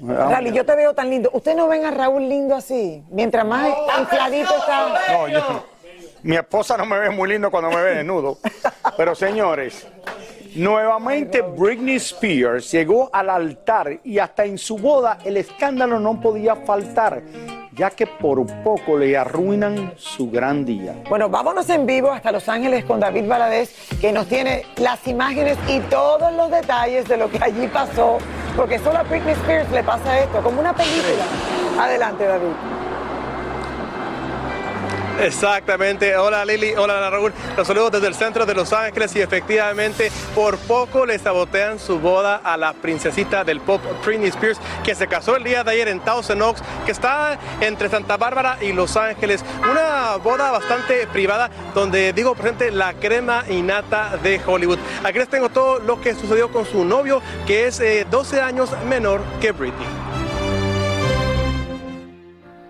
Miedo. 0.02 0.42
yo 0.52 0.66
te 0.66 0.76
veo 0.76 0.96
tan 0.96 1.12
lindo. 1.12 1.30
¿Usted 1.32 1.56
no 1.56 1.68
ven 1.68 1.86
a 1.86 1.92
Raúl 1.92 2.28
lindo 2.28 2.56
así? 2.56 3.04
Mientras 3.12 3.46
más 3.46 3.68
infladito 4.00 4.52
está. 4.58 5.00
No, 5.14 5.28
yo- 5.28 5.73
mi 6.24 6.38
esposa 6.38 6.77
no 6.77 6.86
me 6.86 6.98
ve 6.98 7.10
muy 7.10 7.30
lindo 7.30 7.51
cuando 7.51 7.70
me 7.70 7.82
ve 7.82 7.96
desnudo. 7.96 8.38
Pero 8.98 9.13
señores, 9.13 9.86
nuevamente 10.56 11.42
Britney 11.42 11.96
Spears 11.98 12.72
llegó 12.72 13.10
al 13.13 13.30
altar 13.30 14.00
y 14.03 14.20
hasta 14.20 14.46
en 14.46 14.58
su 14.58 14.77
boda 14.77 15.20
el 15.25 15.38
escándalo 15.38 16.00
no 16.00 16.22
podía 16.22 16.56
faltar, 16.56 17.22
ya 17.74 17.89
que 17.89 18.08
por 18.08 18.46
poco 18.63 18.98
le 18.98 19.18
arruinan 19.18 19.94
su 19.98 20.30
gran 20.32 20.63
día. 20.63 20.96
Bueno, 21.10 21.27
vámonos 21.27 21.70
en 21.70 21.86
vivo 21.86 22.12
hasta 22.12 22.32
Los 22.32 22.48
Ángeles 22.48 22.86
con 22.86 23.00
David 23.00 23.27
Valadez, 23.27 23.75
que 24.00 24.12
nos 24.12 24.27
tiene 24.27 24.65
las 24.77 25.06
imágenes 25.08 25.58
y 25.68 25.80
todos 25.82 26.32
los 26.34 26.50
detalles 26.51 27.08
de 27.08 27.18
lo 27.18 27.30
que 27.30 27.39
allí 27.42 27.68
pasó, 27.68 28.18
porque 28.56 28.80
solo 28.80 29.00
a 29.00 29.03
Britney 29.03 29.34
Spears 29.34 29.70
le 29.72 29.84
pasa 29.84 30.20
esto, 30.20 30.42
como 30.42 30.62
una 30.62 30.74
película. 30.74 31.25
Adelante, 31.80 32.25
David. 32.25 32.83
Exactamente. 35.20 36.17
Hola 36.17 36.43
Lili, 36.43 36.74
hola 36.75 37.10
Raúl. 37.10 37.32
Los 37.55 37.67
saludos 37.67 37.91
desde 37.91 38.08
el 38.08 38.15
centro 38.15 38.46
de 38.46 38.55
Los 38.55 38.74
Ángeles 38.74 39.15
y 39.15 39.22
efectivamente 39.22 40.12
por 40.34 40.58
poco 40.58 41.05
le 41.05 41.20
sabotean 41.20 41.79
su 41.79 42.00
boda 42.00 42.38
a 42.38 42.58
la 42.58 42.74
princesita 42.74 43.43
del 43.43 43.62
pop 43.62 43.82
Britney 44.05 44.29
Spears 44.29 44.60
que 44.84 44.96
se 44.96 45.08
casó 45.08 45.36
el 45.36 45.43
día 45.43 45.63
de 45.63 45.72
ayer 45.72 45.88
en 45.88 46.00
Thousand 46.00 46.41
Oaks 46.41 46.62
que 46.86 46.91
está 46.91 47.38
entre 47.62 47.89
Santa 47.89 48.17
Bárbara 48.17 48.58
y 48.62 48.74
Los 48.74 48.98
Ángeles. 48.98 49.46
Una 49.70 50.17
boda 50.17 50.51
bastante 50.51 51.08
privada 51.08 51.50
donde 51.75 52.12
digo 52.13 52.34
presente 52.34 52.72
la 52.72 52.93
crema 52.93 53.43
innata 53.50 54.17
de 54.24 54.41
Hollywood. 54.46 54.79
Aquí 55.03 55.20
les 55.20 55.29
tengo 55.29 55.50
todo 55.50 55.79
lo 55.79 56.01
que 56.01 56.15
sucedió 56.15 56.51
con 56.51 56.65
su 56.65 56.84
novio 56.86 57.22
que 57.46 57.67
es 57.67 57.79
eh, 57.79 58.05
12 58.10 58.41
años 58.41 58.70
menor 58.88 59.22
que 59.39 59.51
Britney. 59.51 60.03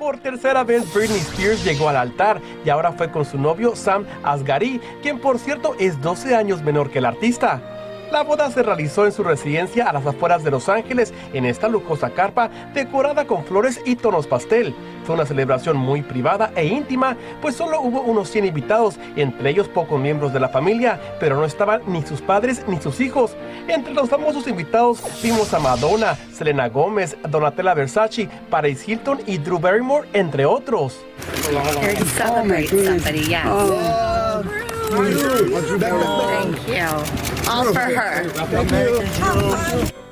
Por 0.04 0.18
tercera 0.18 0.66
vez 0.66 0.94
Britney 0.94 1.20
Spears 1.20 1.64
llegó 1.64 1.88
al 1.88 1.96
altar 1.96 2.42
y 2.66 2.70
ahora 2.70 2.92
fue 2.92 3.10
con 3.10 3.24
su 3.24 3.38
novio 3.38 3.74
Sam 3.74 4.06
Asghari, 4.22 4.82
quien 5.02 5.18
por 5.18 5.40
cierto 5.40 5.78
es 5.80 6.02
12 6.02 6.36
años 6.36 6.62
menor 6.62 6.92
que 6.92 7.00
el 7.00 7.06
artista. 7.06 7.73
La 8.14 8.22
boda 8.22 8.52
se 8.52 8.62
realizó 8.62 9.08
en 9.08 9.12
su 9.12 9.24
residencia 9.24 9.90
a 9.90 9.94
las 9.94 10.06
afueras 10.06 10.44
de 10.44 10.52
Los 10.52 10.70
Ángeles, 10.70 11.12
en 11.34 11.48
esta 11.48 11.68
lujosa 11.68 12.12
carpa 12.12 12.48
decorada 12.72 13.26
con 13.26 13.44
flores 13.44 13.82
y 13.86 13.96
tonos 13.96 14.28
pastel. 14.28 14.76
Fue 15.04 15.16
una 15.16 15.26
celebración 15.26 15.78
muy 15.78 16.04
privada 16.04 16.52
e 16.56 16.64
íntima, 16.64 17.18
pues 17.42 17.56
solo 17.56 17.82
hubo 17.82 18.02
unos 18.02 18.30
100 18.30 18.46
invitados, 18.46 19.00
entre 19.16 19.50
ellos 19.50 19.68
pocos 19.68 20.00
miembros 20.00 20.32
de 20.32 20.40
la 20.40 20.50
familia, 20.50 21.02
pero 21.20 21.38
no 21.38 21.46
estaban 21.46 21.82
ni 21.88 22.04
sus 22.04 22.22
padres 22.22 22.64
ni 22.68 22.80
sus 22.80 23.02
hijos. 23.02 23.36
Entre 23.68 23.96
los 23.96 24.12
famosos 24.12 24.48
invitados 24.48 25.02
vimos 25.24 25.52
a 25.56 25.58
Madonna, 25.58 26.16
Selena 26.32 26.70
Gómez, 26.70 27.18
Donatella 27.28 27.74
Versace, 27.74 28.30
Paris 28.52 28.88
Hilton 28.88 29.22
y 29.26 29.40
Drew 29.40 29.58
Barrymore, 29.58 30.08
entre 30.14 30.46
otros. 30.46 31.00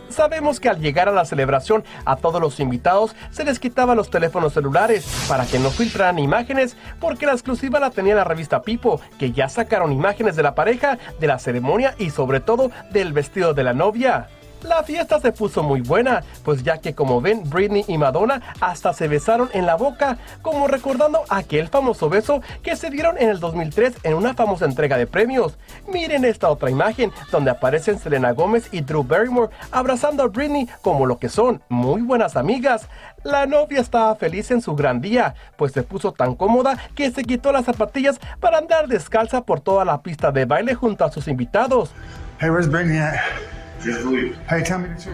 Sabemos 0.09 0.59
que 0.59 0.67
al 0.69 0.79
llegar 0.79 1.07
a 1.07 1.13
la 1.13 1.23
celebración 1.25 1.83
a 2.05 2.17
todos 2.17 2.41
los 2.41 2.59
invitados 2.59 3.15
se 3.31 3.45
les 3.45 3.59
quitaban 3.59 3.95
los 3.95 4.09
teléfonos 4.09 4.53
celulares 4.53 5.05
para 5.27 5.45
que 5.45 5.57
no 5.57 5.69
filtraran 5.71 6.19
imágenes 6.19 6.75
porque 6.99 7.25
la 7.25 7.31
exclusiva 7.31 7.79
la 7.79 7.91
tenía 7.91 8.15
la 8.15 8.25
revista 8.25 8.61
Pipo 8.61 8.99
que 9.17 9.31
ya 9.31 9.47
sacaron 9.47 9.93
imágenes 9.93 10.35
de 10.35 10.43
la 10.43 10.53
pareja, 10.53 10.97
de 11.19 11.27
la 11.27 11.39
ceremonia 11.39 11.95
y 11.97 12.09
sobre 12.09 12.41
todo 12.41 12.71
del 12.91 13.13
vestido 13.13 13.53
de 13.53 13.63
la 13.63 13.73
novia. 13.73 14.27
La 14.63 14.83
fiesta 14.83 15.19
se 15.19 15.31
puso 15.31 15.63
muy 15.63 15.81
buena, 15.81 16.23
pues 16.43 16.63
ya 16.63 16.77
que 16.77 16.93
como 16.93 17.19
ven, 17.19 17.49
Britney 17.49 17.83
y 17.87 17.97
Madonna 17.97 18.41
hasta 18.59 18.93
se 18.93 19.07
besaron 19.07 19.49
en 19.53 19.65
la 19.65 19.75
boca, 19.75 20.17
como 20.41 20.67
recordando 20.67 21.23
aquel 21.29 21.67
famoso 21.67 22.09
beso 22.09 22.41
que 22.61 22.75
se 22.75 22.91
dieron 22.91 23.17
en 23.17 23.29
el 23.29 23.39
2003 23.39 23.95
en 24.03 24.13
una 24.13 24.35
famosa 24.35 24.65
entrega 24.65 24.97
de 24.97 25.07
premios. 25.07 25.57
Miren 25.87 26.25
esta 26.25 26.49
otra 26.49 26.69
imagen, 26.69 27.11
donde 27.31 27.49
aparecen 27.49 27.97
Selena 27.97 28.31
Gómez 28.33 28.69
y 28.71 28.81
Drew 28.81 29.03
Barrymore 29.03 29.51
abrazando 29.71 30.23
a 30.23 30.27
Britney 30.27 30.69
como 30.81 31.05
lo 31.07 31.17
que 31.17 31.29
son, 31.29 31.61
muy 31.69 32.01
buenas 32.01 32.35
amigas. 32.35 32.87
La 33.23 33.45
novia 33.47 33.81
estaba 33.81 34.15
feliz 34.15 34.51
en 34.51 34.61
su 34.61 34.75
gran 34.75 35.01
día, 35.01 35.33
pues 35.57 35.71
se 35.71 35.83
puso 35.83 36.11
tan 36.11 36.35
cómoda 36.35 36.77
que 36.95 37.11
se 37.11 37.23
quitó 37.23 37.51
las 37.51 37.65
zapatillas 37.65 38.19
para 38.39 38.59
andar 38.59 38.87
descalza 38.87 39.41
por 39.41 39.59
toda 39.59 39.85
la 39.85 40.01
pista 40.01 40.31
de 40.31 40.45
baile 40.45 40.75
junto 40.75 41.03
a 41.03 41.11
sus 41.11 41.27
invitados. 41.27 41.91
Hey, 42.39 42.49
where's 42.49 42.67
Brittany 42.67 42.97
at? 42.97 43.60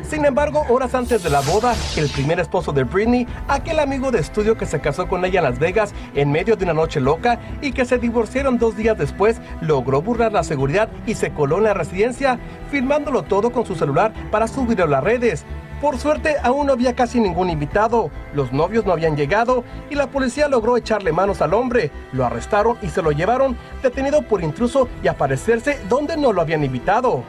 Sin 0.04 0.26
embargo, 0.26 0.66
horas 0.70 0.94
antes 0.94 1.24
de 1.24 1.30
la 1.30 1.42
boda, 1.42 1.74
el 1.96 2.10
primer 2.10 2.40
esposo 2.40 2.74
de 2.74 2.84
Britney, 2.84 3.26
aquel 3.48 3.80
amigo 3.80 4.12
de 4.12 4.20
estudio 4.20 4.58
que 4.58 4.66
se 4.66 4.80
casó 4.80 5.08
con 5.08 5.24
ella 5.24 5.40
en 5.40 5.46
Las 5.46 5.60
Vegas 5.60 5.94
en 6.16 6.32
medio 6.32 6.56
de 6.56 6.66
una 6.66 6.74
noche 6.74 7.00
loca 7.00 7.40
y 7.62 7.72
que 7.72 7.86
se 7.86 7.98
divorciaron 7.98 8.58
dos 8.58 8.76
días 8.76 8.98
después, 8.98 9.40
logró 9.62 10.02
burlar 10.02 10.34
la 10.34 10.44
seguridad 10.44 10.90
y 11.06 11.16
se 11.16 11.32
coló 11.32 11.58
en 11.58 11.64
la 11.64 11.74
residencia, 11.74 12.40
filmándolo 12.70 13.24
todo 13.24 13.52
con 13.52 13.66
su 13.66 13.76
celular 13.76 14.14
para 14.32 14.48
subirlo 14.48 14.84
a 14.84 14.88
las 14.88 15.04
redes. 15.04 15.46
Por 15.82 16.00
suerte, 16.00 16.38
aún 16.42 16.68
no 16.68 16.74
había 16.74 16.96
casi 16.96 17.20
ningún 17.20 17.52
invitado, 17.52 18.10
los 18.34 18.52
novios 18.52 18.86
no 18.86 18.94
habían 18.94 19.16
llegado 19.16 19.64
y 19.92 19.96
la 19.96 20.08
policía 20.08 20.48
logró 20.48 20.76
echarle 20.76 21.12
manos 21.12 21.42
al 21.42 21.54
hombre. 21.54 21.92
Lo 22.14 22.26
arrestaron 22.26 22.78
y 22.82 22.90
se 22.90 23.04
lo 23.04 23.12
llevaron, 23.12 23.56
detenido 23.84 24.24
por 24.24 24.44
intruso 24.44 24.90
y 25.04 25.08
aparecerse 25.08 25.80
donde 25.88 26.18
no 26.18 26.34
lo 26.34 26.42
habían 26.42 26.64
invitado. 26.64 27.24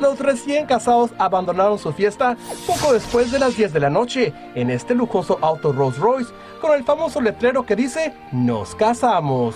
Los 0.00 0.18
recién 0.18 0.66
casados 0.66 1.10
abandonaron 1.18 1.78
su 1.78 1.92
fiesta 1.92 2.36
poco 2.66 2.92
después 2.92 3.30
de 3.30 3.38
las 3.38 3.56
10 3.56 3.72
de 3.72 3.80
la 3.80 3.90
noche 3.90 4.32
en 4.54 4.70
este 4.70 4.94
lujoso 4.94 5.38
auto 5.40 5.72
Rolls 5.72 5.98
Royce 5.98 6.32
con 6.60 6.72
el 6.74 6.84
famoso 6.84 7.20
letrero 7.20 7.64
que 7.64 7.76
dice 7.76 8.14
Nos 8.32 8.74
casamos. 8.74 9.54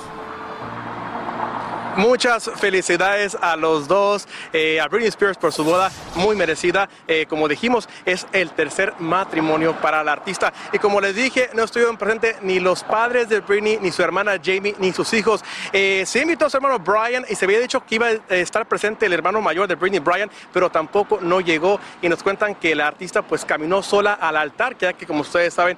Muchas 2.01 2.51
felicidades 2.57 3.37
a 3.43 3.57
los 3.57 3.87
dos, 3.87 4.27
eh, 4.55 4.81
a 4.81 4.89
Britney 4.89 5.09
Spears 5.09 5.37
por 5.37 5.53
su 5.53 5.65
boda 5.65 5.93
muy 6.15 6.35
merecida. 6.35 6.89
Eh, 7.07 7.27
como 7.29 7.47
dijimos, 7.47 7.91
es 8.07 8.27
el 8.33 8.53
tercer 8.53 8.95
matrimonio 8.99 9.77
para 9.83 10.03
la 10.03 10.13
artista. 10.13 10.51
Y 10.73 10.79
como 10.79 11.03
les 11.03 11.15
dije, 11.15 11.51
no 11.53 11.63
estuvieron 11.63 11.99
presentes 11.99 12.37
ni 12.41 12.59
los 12.59 12.85
padres 12.85 13.29
de 13.29 13.41
Britney, 13.41 13.79
ni 13.83 13.93
su 13.93 14.03
hermana 14.03 14.41
Jamie, 14.43 14.75
ni 14.79 14.95
sus 14.95 15.13
hijos. 15.13 15.45
Eh, 15.75 16.05
se 16.07 16.23
invitó 16.23 16.47
a 16.47 16.51
su 16.51 16.57
hermano 16.57 16.79
Brian 16.79 17.27
y 17.29 17.35
se 17.35 17.45
había 17.45 17.61
dicho 17.61 17.85
que 17.85 17.97
iba 17.97 18.07
a 18.07 18.35
estar 18.35 18.67
presente 18.67 19.05
el 19.05 19.13
hermano 19.13 19.43
mayor 19.43 19.69
de 19.69 19.75
Britney, 19.75 20.01
Brian, 20.01 20.31
pero 20.55 20.71
tampoco 20.71 21.19
no 21.21 21.43
llegó. 21.43 21.79
Y 22.01 22.09
nos 22.09 22.23
cuentan 22.23 22.55
que 22.55 22.75
la 22.75 22.87
artista 22.87 23.21
pues 23.21 23.45
caminó 23.45 23.83
sola 23.83 24.15
al 24.15 24.39
altar, 24.39 24.75
ya 24.79 24.95
que 24.95 25.07
como 25.07 25.21
ustedes 25.21 25.53
saben, 25.53 25.77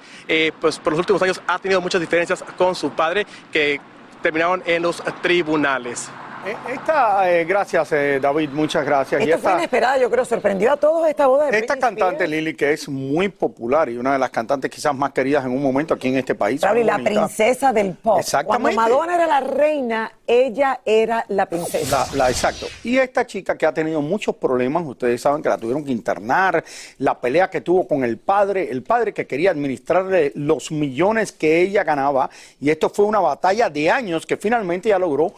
pues 0.61 0.79
por 0.79 0.93
los 0.93 0.99
últimos 0.99 1.21
años 1.21 1.41
ha 1.47 1.59
tenido 1.59 1.81
muchas 1.81 1.99
diferencias 1.99 2.45
con 2.57 2.75
su 2.75 2.91
padre 2.91 3.27
que 3.51 3.81
terminaron 4.23 4.63
en 4.65 4.81
los 4.81 5.03
tribunales. 5.21 6.09
Eh, 6.45 6.57
Esta, 6.73 7.31
eh, 7.31 7.45
gracias, 7.45 7.89
eh, 7.93 8.19
David, 8.21 8.49
muchas 8.49 8.85
gracias. 8.85 9.21
Y 9.21 9.23
Esto 9.25 9.37
fue 9.39 9.51
esta- 9.51 9.59
inesperado, 9.61 10.01
yo 10.01 10.09
creo, 10.11 10.25
sorprendió 10.25 10.73
a 10.73 10.77
todos 10.77 11.07
esta 11.07 11.25
boda 11.27 11.45
de 11.49 11.57
Esta 11.57 11.73
Britney 11.75 11.79
cantante 11.95 12.23
Spears. 12.25 12.29
Lili, 12.31 12.53
que 12.53 12.73
es 12.73 12.89
muy 12.89 13.29
popular 13.29 13.87
y 13.87 13.97
una 13.97 14.11
de 14.11 14.19
las 14.19 14.29
cantantes 14.29 14.69
quizás 14.69 14.93
más 14.93 15.11
queridas 15.13 15.45
en 15.45 15.51
un 15.51 15.61
momento 15.63 15.93
aquí 15.93 16.09
en 16.09 16.17
este 16.17 16.35
país. 16.35 16.59
Raúl, 16.61 16.79
y 16.79 16.83
la 16.83 16.93
bonita. 16.97 17.09
princesa 17.11 17.71
del 17.71 17.93
pop. 17.93 18.19
Exactamente. 18.19 18.75
Cuando 18.75 18.95
Madonna 18.97 19.15
era 19.15 19.25
la 19.25 19.39
reina, 19.39 20.11
ella 20.27 20.81
era 20.83 21.23
la 21.29 21.45
princesa. 21.45 22.07
La, 22.11 22.17
la- 22.25 22.29
exacto. 22.29 22.65
Y 22.83 22.97
esta 22.97 23.25
chica 23.25 23.57
que 23.57 23.65
ha 23.65 23.73
tenido 23.73 24.01
muchos 24.01 24.35
problemas, 24.35 24.83
ustedes 24.85 25.21
saben 25.21 25.41
que 25.41 25.47
la 25.47 25.57
tuvieron 25.57 25.85
que 25.85 25.91
internar, 25.93 26.61
la 26.97 27.21
pelea 27.21 27.49
que 27.49 27.61
tuvo 27.61 27.87
con 27.87 28.03
el 28.03 28.17
padre, 28.17 28.69
el 28.69 28.83
padre 28.83 29.13
que 29.13 29.25
quería 29.25 29.51
administrarle 29.51 30.33
los 30.35 30.71
millones 30.73 31.31
que 31.31 31.61
ella 31.61 31.85
ganaba, 31.85 32.29
y 32.59 32.69
esto 32.69 32.89
fue 32.89 33.05
una 33.05 33.21
batalla 33.21 33.69
de 33.69 33.89
años 33.89 34.25
que 34.25 34.35
finalmente 34.35 34.89
ya 34.89 34.99
logró 34.99 35.33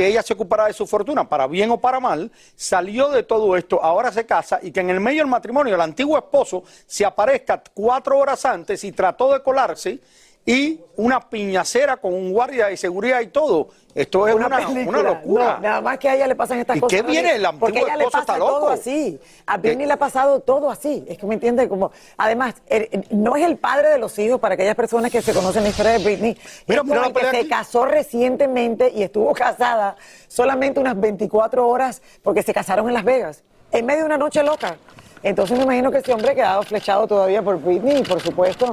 que 0.00 0.06
ella 0.06 0.22
se 0.22 0.32
ocupara 0.32 0.66
de 0.66 0.72
su 0.72 0.86
fortuna, 0.86 1.28
para 1.28 1.46
bien 1.46 1.70
o 1.72 1.78
para 1.78 2.00
mal, 2.00 2.32
salió 2.56 3.10
de 3.10 3.22
todo 3.22 3.54
esto, 3.54 3.84
ahora 3.84 4.10
se 4.10 4.24
casa 4.24 4.58
y 4.62 4.70
que 4.70 4.80
en 4.80 4.88
el 4.88 4.98
medio 4.98 5.18
del 5.18 5.26
matrimonio 5.26 5.74
el 5.74 5.80
antiguo 5.82 6.16
esposo 6.16 6.64
se 6.86 7.04
aparezca 7.04 7.62
cuatro 7.74 8.16
horas 8.16 8.46
antes 8.46 8.82
y 8.84 8.92
trató 8.92 9.30
de 9.30 9.42
colarse 9.42 10.00
y 10.46 10.80
una 10.96 11.20
piñacera 11.20 11.96
con 11.96 12.14
un 12.14 12.32
guardia 12.32 12.66
de 12.66 12.76
seguridad 12.76 13.20
y 13.20 13.28
todo. 13.28 13.68
Esto 13.94 14.28
es 14.28 14.34
una, 14.34 14.48
locura. 14.48 15.56
No, 15.56 15.60
nada 15.60 15.80
más 15.80 15.98
que 15.98 16.08
a 16.08 16.14
ella 16.14 16.26
le 16.28 16.36
pasan 16.36 16.60
estas 16.60 16.76
¿Y 16.76 16.80
cosas. 16.80 17.00
qué 17.00 17.06
viene? 17.06 17.34
El 17.34 17.42
Porque 17.58 17.78
a 17.78 17.82
antiguo 17.82 17.86
ella 17.86 17.96
le 17.96 18.10
pasa 18.10 18.36
todo 18.38 18.60
loco. 18.60 18.68
así. 18.68 19.18
A 19.46 19.56
Britney 19.56 19.86
le 19.86 19.92
ha 19.92 19.98
pasado 19.98 20.40
todo 20.40 20.70
así. 20.70 21.04
Es 21.08 21.18
que 21.18 21.26
me 21.26 21.34
entiende 21.34 21.68
como. 21.68 21.90
Además, 22.16 22.54
eh, 22.68 23.02
no 23.10 23.36
es 23.36 23.44
el 23.44 23.56
padre 23.56 23.90
de 23.90 23.98
los 23.98 24.16
hijos 24.18 24.38
para 24.38 24.54
aquellas 24.54 24.76
personas 24.76 25.10
que 25.10 25.20
se 25.22 25.32
conocen 25.32 25.64
la 25.64 25.70
historia 25.70 25.92
de 25.92 26.04
Britney. 26.04 26.38
Mira, 26.66 26.82
mira 26.84 27.00
la 27.00 27.12
que 27.12 27.30
se 27.30 27.48
casó 27.48 27.84
recientemente 27.84 28.92
y 28.94 29.02
estuvo 29.02 29.32
casada 29.32 29.96
solamente 30.28 30.78
unas 30.80 30.98
24 30.98 31.66
horas 31.68 32.00
porque 32.22 32.42
se 32.42 32.54
casaron 32.54 32.86
en 32.88 32.94
Las 32.94 33.04
Vegas. 33.04 33.42
En 33.72 33.86
medio 33.86 34.00
de 34.00 34.06
una 34.06 34.18
noche 34.18 34.42
loca. 34.42 34.76
Entonces 35.22 35.56
me 35.58 35.64
imagino 35.64 35.90
que 35.90 35.98
ese 35.98 36.12
hombre 36.12 36.30
ha 36.30 36.34
quedado 36.34 36.62
flechado 36.62 37.06
todavía 37.06 37.42
por 37.42 37.60
Britney 37.60 37.98
y 37.98 38.02
por 38.02 38.20
supuesto 38.20 38.72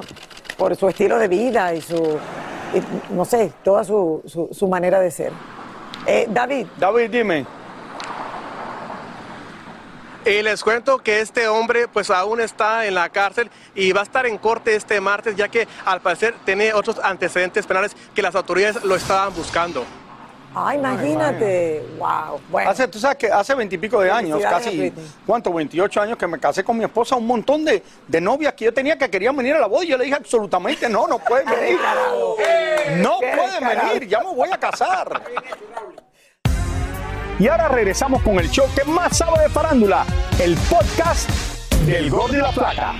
por 0.58 0.76
su 0.76 0.88
estilo 0.88 1.18
de 1.18 1.28
vida 1.28 1.72
y 1.72 1.80
su, 1.80 2.18
y, 2.74 3.14
no 3.14 3.24
sé, 3.24 3.52
toda 3.64 3.84
su, 3.84 4.22
su, 4.26 4.50
su 4.52 4.68
manera 4.68 5.00
de 5.00 5.10
ser. 5.10 5.32
Eh, 6.06 6.26
David. 6.28 6.66
David, 6.76 7.10
dime. 7.10 7.46
Y 10.26 10.42
les 10.42 10.62
cuento 10.62 10.98
que 10.98 11.20
este 11.20 11.48
hombre 11.48 11.88
pues 11.88 12.10
aún 12.10 12.40
está 12.40 12.86
en 12.86 12.94
la 12.94 13.08
cárcel 13.08 13.50
y 13.74 13.92
va 13.92 14.00
a 14.00 14.02
estar 14.02 14.26
en 14.26 14.36
corte 14.36 14.74
este 14.74 15.00
martes 15.00 15.36
ya 15.36 15.48
que 15.48 15.66
al 15.86 16.02
parecer 16.02 16.34
tiene 16.44 16.74
otros 16.74 16.98
antecedentes 17.02 17.66
penales 17.66 17.96
que 18.14 18.20
las 18.20 18.34
autoridades 18.34 18.84
lo 18.84 18.96
estaban 18.96 19.34
buscando. 19.34 19.86
Ah, 20.54 20.74
imagínate. 20.74 21.84
Wow. 21.98 22.40
Bueno. 22.50 22.70
Hace, 22.70 22.88
tú 22.88 22.98
sabes 22.98 23.18
que 23.18 23.26
hace 23.28 23.54
veintipico 23.54 24.00
de 24.00 24.10
años, 24.10 24.40
casi. 24.42 24.92
¿cuánto? 25.26 25.52
28 25.52 26.00
años 26.00 26.16
que 26.18 26.26
me 26.26 26.38
casé 26.38 26.64
con 26.64 26.76
mi 26.76 26.84
esposa, 26.84 27.16
un 27.16 27.26
montón 27.26 27.64
de, 27.64 27.82
de 28.06 28.20
novias 28.20 28.54
que 28.54 28.64
yo 28.64 28.74
tenía 28.74 28.96
que 28.96 29.08
querían 29.10 29.36
venir 29.36 29.54
a 29.54 29.60
la 29.60 29.66
boda 29.66 29.84
y 29.84 29.88
yo 29.88 29.98
le 29.98 30.04
dije 30.04 30.16
absolutamente 30.16 30.88
no, 30.88 31.06
no 31.06 31.18
pueden 31.18 31.46
venir. 31.46 31.78
No 32.96 33.18
pueden 33.20 33.68
venir, 33.68 34.08
ya 34.08 34.20
me 34.20 34.34
voy 34.34 34.48
a 34.50 34.58
casar. 34.58 35.22
Y 37.38 37.46
ahora 37.46 37.68
regresamos 37.68 38.22
con 38.22 38.38
el 38.38 38.50
show 38.50 38.66
que 38.74 38.84
más 38.84 39.16
sabe 39.16 39.42
de 39.42 39.48
farándula, 39.48 40.04
el 40.40 40.56
podcast 40.68 41.30
del 41.86 42.10
Gol 42.10 42.32
de 42.32 42.38
la 42.38 42.50
Plata. 42.50 42.94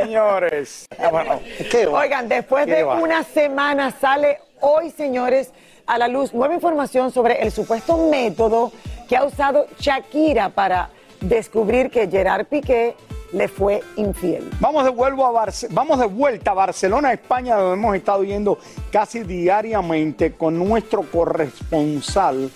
Señores, 0.00 0.86
bueno, 1.10 1.40
¿qué 1.68 1.86
va? 1.86 1.98
Oigan, 2.02 2.28
después 2.28 2.64
¿Qué 2.66 2.76
de 2.76 2.82
va? 2.84 2.94
una 2.94 3.24
semana 3.24 3.90
sale 3.90 4.38
hoy, 4.60 4.90
señores, 4.90 5.50
a 5.84 5.98
la 5.98 6.06
luz 6.06 6.32
nueva 6.32 6.54
información 6.54 7.10
sobre 7.10 7.42
el 7.42 7.50
supuesto 7.50 7.96
método 8.08 8.70
que 9.08 9.16
ha 9.16 9.24
usado 9.24 9.66
Shakira 9.80 10.50
para 10.50 10.90
descubrir 11.20 11.90
que 11.90 12.06
Gerard 12.08 12.46
Piqué 12.46 12.94
le 13.32 13.48
fue 13.48 13.82
infiel. 13.96 14.48
Vamos 14.60 14.84
de, 14.84 14.90
vuelvo 14.90 15.26
a 15.26 15.32
Barce- 15.32 15.66
vamos 15.72 15.98
de 15.98 16.06
vuelta 16.06 16.52
a 16.52 16.54
Barcelona, 16.54 17.12
España, 17.12 17.56
donde 17.56 17.74
hemos 17.74 17.96
estado 17.96 18.22
yendo 18.22 18.58
casi 18.92 19.24
diariamente 19.24 20.34
con 20.36 20.56
nuestro 20.56 21.02
corresponsal 21.02 22.48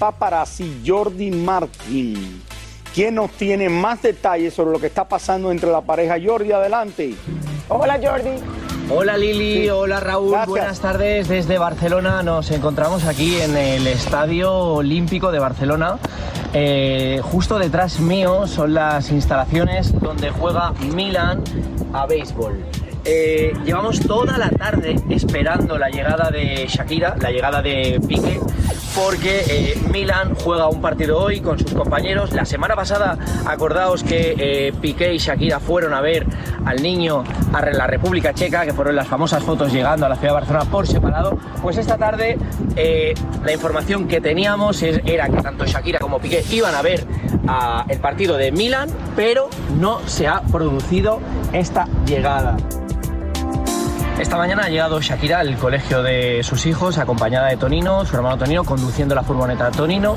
paparazzi 0.00 0.82
Jordi 0.84 1.30
Martín, 1.30 2.42
quien 2.94 3.14
nos 3.14 3.30
tiene 3.32 3.68
más 3.68 4.02
detalles 4.02 4.54
sobre 4.54 4.72
lo 4.72 4.78
que 4.80 4.86
está 4.86 5.06
pasando 5.08 5.50
entre 5.50 5.70
la 5.70 5.80
pareja. 5.80 6.16
Jordi, 6.24 6.52
adelante. 6.52 7.14
Hola 7.68 7.98
Jordi. 8.02 8.30
Hola 8.92 9.16
Lili, 9.16 9.70
hola 9.70 10.00
Raúl, 10.00 10.30
Gracias. 10.32 10.48
buenas 10.48 10.80
tardes 10.80 11.28
desde 11.28 11.58
Barcelona. 11.58 12.24
Nos 12.24 12.50
encontramos 12.50 13.04
aquí 13.04 13.40
en 13.40 13.56
el 13.56 13.86
Estadio 13.86 14.52
Olímpico 14.52 15.30
de 15.30 15.38
Barcelona. 15.38 15.98
Eh, 16.52 17.20
justo 17.22 17.60
detrás 17.60 18.00
mío 18.00 18.48
son 18.48 18.74
las 18.74 19.12
instalaciones 19.12 19.96
donde 20.00 20.30
juega 20.30 20.72
Milan 20.92 21.44
a 21.92 22.06
béisbol. 22.06 22.58
Eh, 23.04 23.52
llevamos 23.64 24.00
toda 24.00 24.36
la 24.36 24.50
tarde 24.50 24.96
esperando 25.08 25.78
la 25.78 25.88
llegada 25.88 26.30
de 26.30 26.66
Shakira, 26.68 27.16
la 27.18 27.30
llegada 27.30 27.62
de 27.62 28.00
Piqué, 28.06 28.38
porque 28.94 29.42
eh, 29.48 29.78
Milan 29.90 30.34
juega 30.34 30.68
un 30.68 30.82
partido 30.82 31.18
hoy 31.18 31.40
con 31.40 31.58
sus 31.58 31.72
compañeros. 31.72 32.32
La 32.32 32.44
semana 32.44 32.76
pasada, 32.76 33.16
acordaos 33.46 34.02
que 34.02 34.34
eh, 34.38 34.72
Piqué 34.80 35.14
y 35.14 35.18
Shakira 35.18 35.60
fueron 35.60 35.94
a 35.94 36.00
ver 36.00 36.26
al 36.66 36.82
niño 36.82 37.24
a 37.54 37.64
la 37.64 37.86
República 37.86 38.34
Checa, 38.34 38.66
que 38.66 38.74
fueron 38.74 38.94
las 38.96 39.08
famosas 39.08 39.42
fotos 39.42 39.72
llegando 39.72 40.04
a 40.04 40.08
la 40.08 40.16
ciudad 40.16 40.34
de 40.34 40.40
Barcelona 40.40 40.70
por 40.70 40.86
separado. 40.86 41.38
Pues 41.62 41.78
esta 41.78 41.96
tarde 41.96 42.38
eh, 42.76 43.14
la 43.44 43.52
información 43.52 44.08
que 44.08 44.20
teníamos 44.20 44.82
era 44.82 45.28
que 45.28 45.40
tanto 45.42 45.64
Shakira 45.64 45.98
como 46.00 46.18
Piqué 46.18 46.44
iban 46.50 46.74
a 46.74 46.82
ver 46.82 47.06
a 47.48 47.86
el 47.88 47.98
partido 47.98 48.36
de 48.36 48.52
Milan, 48.52 48.90
pero 49.16 49.48
no 49.78 50.00
se 50.06 50.28
ha 50.28 50.42
producido 50.42 51.20
esta 51.52 51.86
llegada. 52.06 52.56
Esta 54.20 54.36
mañana 54.36 54.64
ha 54.64 54.68
llegado 54.68 55.00
Shakira 55.00 55.38
al 55.38 55.56
colegio 55.56 56.02
de 56.02 56.42
sus 56.42 56.66
hijos, 56.66 56.98
acompañada 56.98 57.48
de 57.48 57.56
Tonino, 57.56 58.04
su 58.04 58.16
hermano 58.16 58.36
Tonino, 58.36 58.64
conduciendo 58.64 59.14
la 59.14 59.22
furgoneta 59.22 59.70
Tonino. 59.70 60.14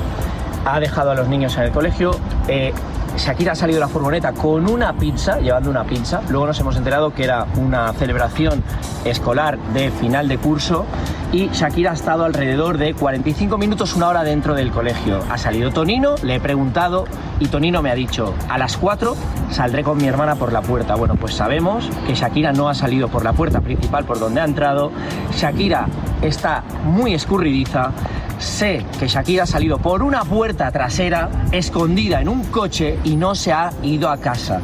Ha 0.66 0.78
dejado 0.78 1.12
a 1.12 1.14
los 1.14 1.26
niños 1.26 1.56
en 1.56 1.62
el 1.62 1.70
colegio. 1.70 2.10
Eh, 2.46 2.74
Shakira 3.16 3.52
ha 3.52 3.54
salido 3.54 3.78
de 3.78 3.86
la 3.86 3.88
furgoneta 3.88 4.32
con 4.32 4.68
una 4.68 4.92
pizza, 4.94 5.38
llevando 5.38 5.70
una 5.70 5.84
pizza. 5.84 6.20
Luego 6.28 6.46
nos 6.46 6.58
hemos 6.60 6.76
enterado 6.76 7.14
que 7.14 7.24
era 7.24 7.46
una 7.56 7.92
celebración 7.92 8.62
escolar 9.04 9.58
de 9.72 9.90
final 9.90 10.28
de 10.28 10.38
curso. 10.38 10.84
Y 11.32 11.48
Shakira 11.48 11.92
ha 11.92 11.94
estado 11.94 12.24
alrededor 12.24 12.78
de 12.78 12.94
45 12.94 13.58
minutos, 13.58 13.94
una 13.96 14.08
hora 14.08 14.22
dentro 14.24 14.54
del 14.54 14.70
colegio. 14.70 15.20
Ha 15.30 15.38
salido 15.38 15.70
Tonino, 15.70 16.16
le 16.22 16.36
he 16.36 16.40
preguntado 16.40 17.06
y 17.40 17.46
Tonino 17.46 17.82
me 17.82 17.90
ha 17.90 17.94
dicho, 17.94 18.34
a 18.48 18.58
las 18.58 18.76
4 18.76 19.16
saldré 19.50 19.82
con 19.82 19.96
mi 19.96 20.06
hermana 20.06 20.36
por 20.36 20.52
la 20.52 20.62
puerta. 20.62 20.94
Bueno, 20.94 21.16
pues 21.16 21.34
sabemos 21.34 21.88
que 22.06 22.14
Shakira 22.14 22.52
no 22.52 22.68
ha 22.68 22.74
salido 22.74 23.08
por 23.08 23.24
la 23.24 23.32
puerta 23.32 23.60
principal 23.60 24.04
por 24.04 24.18
donde 24.18 24.40
ha 24.40 24.44
entrado. 24.44 24.92
Shakira 25.36 25.86
está 26.26 26.64
muy 26.84 27.14
escurridiza. 27.14 27.92
Sé 28.38 28.84
que 28.98 29.08
Shakira 29.08 29.44
ha 29.44 29.46
salido 29.46 29.78
por 29.78 30.02
una 30.02 30.24
puerta 30.24 30.70
trasera, 30.70 31.28
escondida 31.52 32.20
en 32.20 32.28
un 32.28 32.44
coche 32.44 32.98
y 33.04 33.16
no 33.16 33.34
se 33.34 33.52
ha 33.52 33.70
ido 33.82 34.08
a 34.08 34.18
casa. 34.18 34.60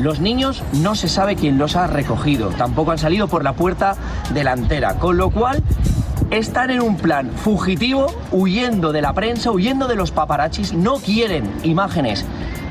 Los 0.00 0.18
niños 0.18 0.62
no 0.72 0.94
se 0.94 1.08
sabe 1.08 1.36
quién 1.36 1.56
los 1.56 1.76
ha 1.76 1.86
recogido, 1.86 2.48
tampoco 2.50 2.90
han 2.90 2.98
salido 2.98 3.28
por 3.28 3.44
la 3.44 3.52
puerta 3.52 3.96
delantera, 4.32 4.94
con 4.98 5.16
lo 5.16 5.30
cual 5.30 5.62
están 6.30 6.70
en 6.70 6.80
un 6.80 6.96
plan 6.96 7.30
fugitivo, 7.30 8.06
huyendo 8.32 8.92
de 8.92 9.02
la 9.02 9.12
prensa, 9.12 9.52
huyendo 9.52 9.86
de 9.86 9.94
los 9.94 10.10
paparachis, 10.10 10.72
no 10.72 10.96
quieren 10.96 11.48
imágenes 11.62 12.26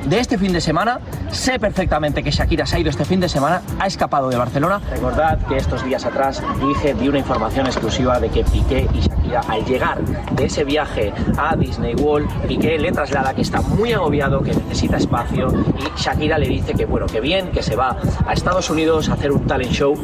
de 0.06 0.18
este 0.18 0.38
fin 0.38 0.52
de 0.52 0.60
semana. 0.60 1.00
Sé 1.30 1.58
perfectamente 1.58 2.22
que 2.22 2.30
Shakira 2.30 2.66
se 2.66 2.76
ha 2.76 2.78
ido 2.78 2.90
este 2.90 3.04
fin 3.04 3.20
de 3.20 3.28
semana, 3.28 3.62
ha 3.78 3.86
escapado 3.86 4.28
de 4.28 4.36
Barcelona. 4.36 4.80
Recordad 4.90 5.38
que 5.46 5.56
estos 5.56 5.84
días 5.84 6.04
atrás 6.04 6.42
dije, 6.60 6.94
di 6.94 7.08
una 7.08 7.18
información 7.18 7.66
exclusiva 7.66 8.20
de 8.20 8.28
que 8.28 8.44
Piqué 8.44 8.88
y 8.92 9.00
Shakira 9.00 9.40
al 9.48 9.64
llegar 9.64 10.04
de 10.04 10.44
ese 10.44 10.64
viaje 10.64 11.12
a 11.38 11.56
Disney 11.56 11.94
World, 11.94 12.28
Piqué 12.46 12.78
le 12.78 12.92
traslada 12.92 13.34
que 13.34 13.42
está 13.42 13.60
muy 13.60 13.92
agobiado, 13.92 14.42
que 14.42 14.54
necesita 14.54 14.96
espacio 14.96 15.48
y 15.78 16.00
Shakira 16.00 16.38
le 16.38 16.48
dice 16.48 16.74
que 16.74 16.86
bueno, 16.86 17.06
que 17.06 17.20
bien, 17.20 17.50
que 17.50 17.62
se 17.62 17.76
va 17.76 17.96
a 18.26 18.32
Estados 18.32 18.70
Unidos 18.70 19.08
a 19.08 19.14
hacer 19.14 19.32
un 19.32 19.46
talent 19.46 19.72
show 19.72 19.94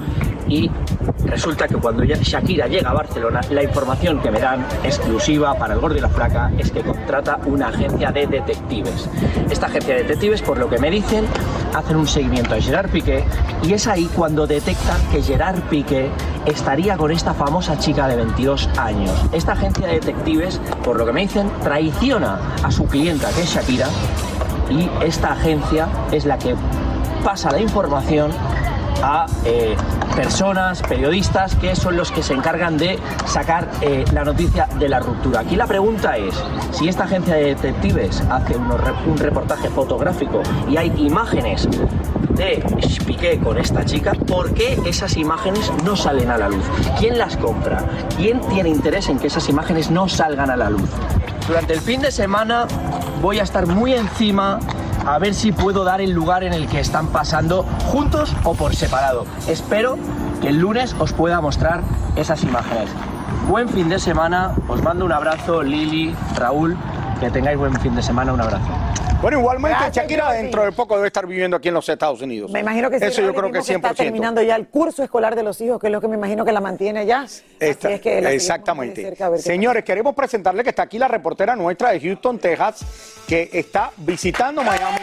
y 0.48 0.70
resulta 1.24 1.68
que 1.68 1.76
cuando 1.76 2.04
Shakira 2.04 2.66
llega 2.66 2.90
a 2.90 2.94
Barcelona, 2.94 3.40
la 3.50 3.62
información 3.62 4.20
que 4.20 4.30
me 4.30 4.40
dan 4.40 4.64
exclusiva 4.84 5.54
para 5.54 5.74
el 5.74 5.80
gordo 5.80 5.96
y 5.96 6.00
la 6.00 6.08
flaca 6.08 6.50
es 6.58 6.70
que 6.70 6.80
contrata 6.82 7.38
una 7.46 7.68
agencia 7.68 8.10
de 8.10 8.26
detectives. 8.26 9.08
Esta 9.50 9.66
agencia 9.66 9.94
de 9.94 10.02
detectives, 10.02 10.42
por 10.42 10.58
lo 10.58 10.68
que 10.68 10.78
me 10.78 10.90
dicen, 10.90 11.24
hacen 11.74 11.96
un 11.96 12.06
seguimiento 12.06 12.54
a 12.54 12.60
Gerard 12.60 12.90
Piqué 12.90 13.24
y 13.62 13.72
es 13.72 13.86
ahí 13.86 14.10
cuando 14.14 14.46
detectan 14.46 15.00
que 15.10 15.22
Gerard 15.22 15.60
Piqué 15.68 16.10
estaría 16.46 16.96
con 16.96 17.10
esta 17.10 17.34
famosa 17.34 17.78
chica 17.78 18.08
de 18.08 18.16
22 18.16 18.68
años. 18.78 19.12
Esta 19.32 19.52
agencia 19.52 19.86
de 19.86 19.94
detectives, 19.94 20.60
por 20.84 20.96
lo 20.96 21.06
que 21.06 21.12
me 21.12 21.22
dicen, 21.22 21.50
traiciona 21.62 22.38
a 22.62 22.70
su 22.70 22.86
clienta, 22.86 23.30
que 23.30 23.42
es 23.42 23.54
Shakira, 23.54 23.88
y 24.70 24.88
esta 25.04 25.32
agencia 25.32 25.88
es 26.12 26.24
la 26.24 26.38
que 26.38 26.54
pasa 27.24 27.50
la 27.50 27.60
información 27.60 28.30
a 29.02 29.26
eh, 29.44 29.76
personas, 30.14 30.82
periodistas, 30.82 31.54
que 31.56 31.74
son 31.76 31.96
los 31.96 32.10
que 32.10 32.22
se 32.22 32.34
encargan 32.34 32.76
de 32.76 32.98
sacar 33.26 33.68
eh, 33.80 34.04
la 34.12 34.24
noticia 34.24 34.66
de 34.78 34.88
la 34.88 35.00
ruptura. 35.00 35.40
Aquí 35.40 35.56
la 35.56 35.66
pregunta 35.66 36.16
es, 36.16 36.34
si 36.72 36.88
esta 36.88 37.04
agencia 37.04 37.34
de 37.34 37.54
detectives 37.54 38.22
hace 38.30 38.56
un 38.56 39.18
reportaje 39.18 39.68
fotográfico 39.70 40.42
y 40.68 40.76
hay 40.76 40.92
imágenes 40.98 41.68
de 42.36 42.64
Piqué 43.06 43.38
con 43.38 43.58
esta 43.58 43.84
chica, 43.84 44.12
¿por 44.12 44.54
qué 44.54 44.78
esas 44.86 45.16
imágenes 45.16 45.70
no 45.84 45.96
salen 45.96 46.30
a 46.30 46.38
la 46.38 46.48
luz? 46.48 46.64
¿Quién 46.98 47.18
las 47.18 47.36
compra? 47.36 47.84
¿Quién 48.16 48.40
tiene 48.48 48.68
interés 48.68 49.08
en 49.08 49.18
que 49.18 49.26
esas 49.26 49.48
imágenes 49.48 49.90
no 49.90 50.08
salgan 50.08 50.50
a 50.50 50.56
la 50.56 50.70
luz? 50.70 50.88
Durante 51.48 51.72
el 51.72 51.80
fin 51.80 52.00
de 52.00 52.12
semana 52.12 52.66
voy 53.20 53.40
a 53.40 53.42
estar 53.42 53.66
muy 53.66 53.94
encima 53.94 54.60
a 55.06 55.18
ver 55.18 55.34
si 55.34 55.52
puedo 55.52 55.84
dar 55.84 56.00
el 56.00 56.12
lugar 56.12 56.44
en 56.44 56.52
el 56.52 56.66
que 56.68 56.80
están 56.80 57.08
pasando 57.08 57.64
juntos 57.86 58.34
o 58.44 58.54
por 58.54 58.74
separado. 58.74 59.26
Espero 59.48 59.98
que 60.40 60.48
el 60.48 60.58
lunes 60.58 60.94
os 60.98 61.12
pueda 61.12 61.40
mostrar 61.40 61.82
esas 62.16 62.42
imágenes. 62.42 62.90
Buen 63.48 63.68
fin 63.68 63.88
de 63.88 63.98
semana, 63.98 64.54
os 64.68 64.82
mando 64.82 65.04
un 65.04 65.12
abrazo, 65.12 65.62
Lili, 65.62 66.14
Raúl, 66.36 66.76
que 67.18 67.30
tengáis 67.30 67.58
buen 67.58 67.78
fin 67.80 67.94
de 67.94 68.02
semana, 68.02 68.32
un 68.32 68.40
abrazo. 68.40 68.89
Bueno, 69.20 69.38
igualmente 69.38 69.76
Gracias, 69.78 69.96
Shakira 70.04 70.24
Jordi. 70.26 70.38
dentro 70.42 70.64
de 70.64 70.72
poco 70.72 70.96
debe 70.96 71.08
estar 71.08 71.26
viviendo 71.26 71.54
aquí 71.58 71.68
en 71.68 71.74
los 71.74 71.86
Estados 71.86 72.22
Unidos. 72.22 72.50
Me 72.50 72.60
imagino 72.60 72.88
que 72.88 72.98
sí. 72.98 73.04
Eso 73.04 73.20
yo 73.20 73.34
creo 73.34 73.52
que 73.52 73.58
mismo 73.58 73.76
está 73.76 73.90
100%. 73.90 73.96
terminando 73.96 74.40
ya 74.42 74.56
el 74.56 74.66
curso 74.68 75.02
escolar 75.02 75.36
de 75.36 75.42
los 75.42 75.60
hijos, 75.60 75.78
que 75.78 75.88
es 75.88 75.92
lo 75.92 76.00
que 76.00 76.08
me 76.08 76.16
imagino 76.16 76.42
que 76.44 76.52
la 76.52 76.60
mantiene 76.62 77.00
allá. 77.00 77.26
Esta- 77.58 77.88
Así 77.88 77.94
es 77.96 78.00
que 78.00 78.08
la 78.08 78.14
seguimos 78.14 78.22
muy 78.22 78.30
de 78.30 78.34
exactamente. 78.36 79.02
cerca 79.02 79.36
Señores, 79.38 79.84
queremos 79.84 80.14
presentarle 80.14 80.62
que 80.62 80.70
está 80.70 80.84
aquí 80.84 80.98
la 80.98 81.08
reportera 81.08 81.54
nuestra 81.54 81.90
de 81.90 82.00
Houston, 82.00 82.38
Texas, 82.38 83.22
que 83.28 83.50
está 83.52 83.90
visitando 83.98 84.62
Miami. 84.62 84.98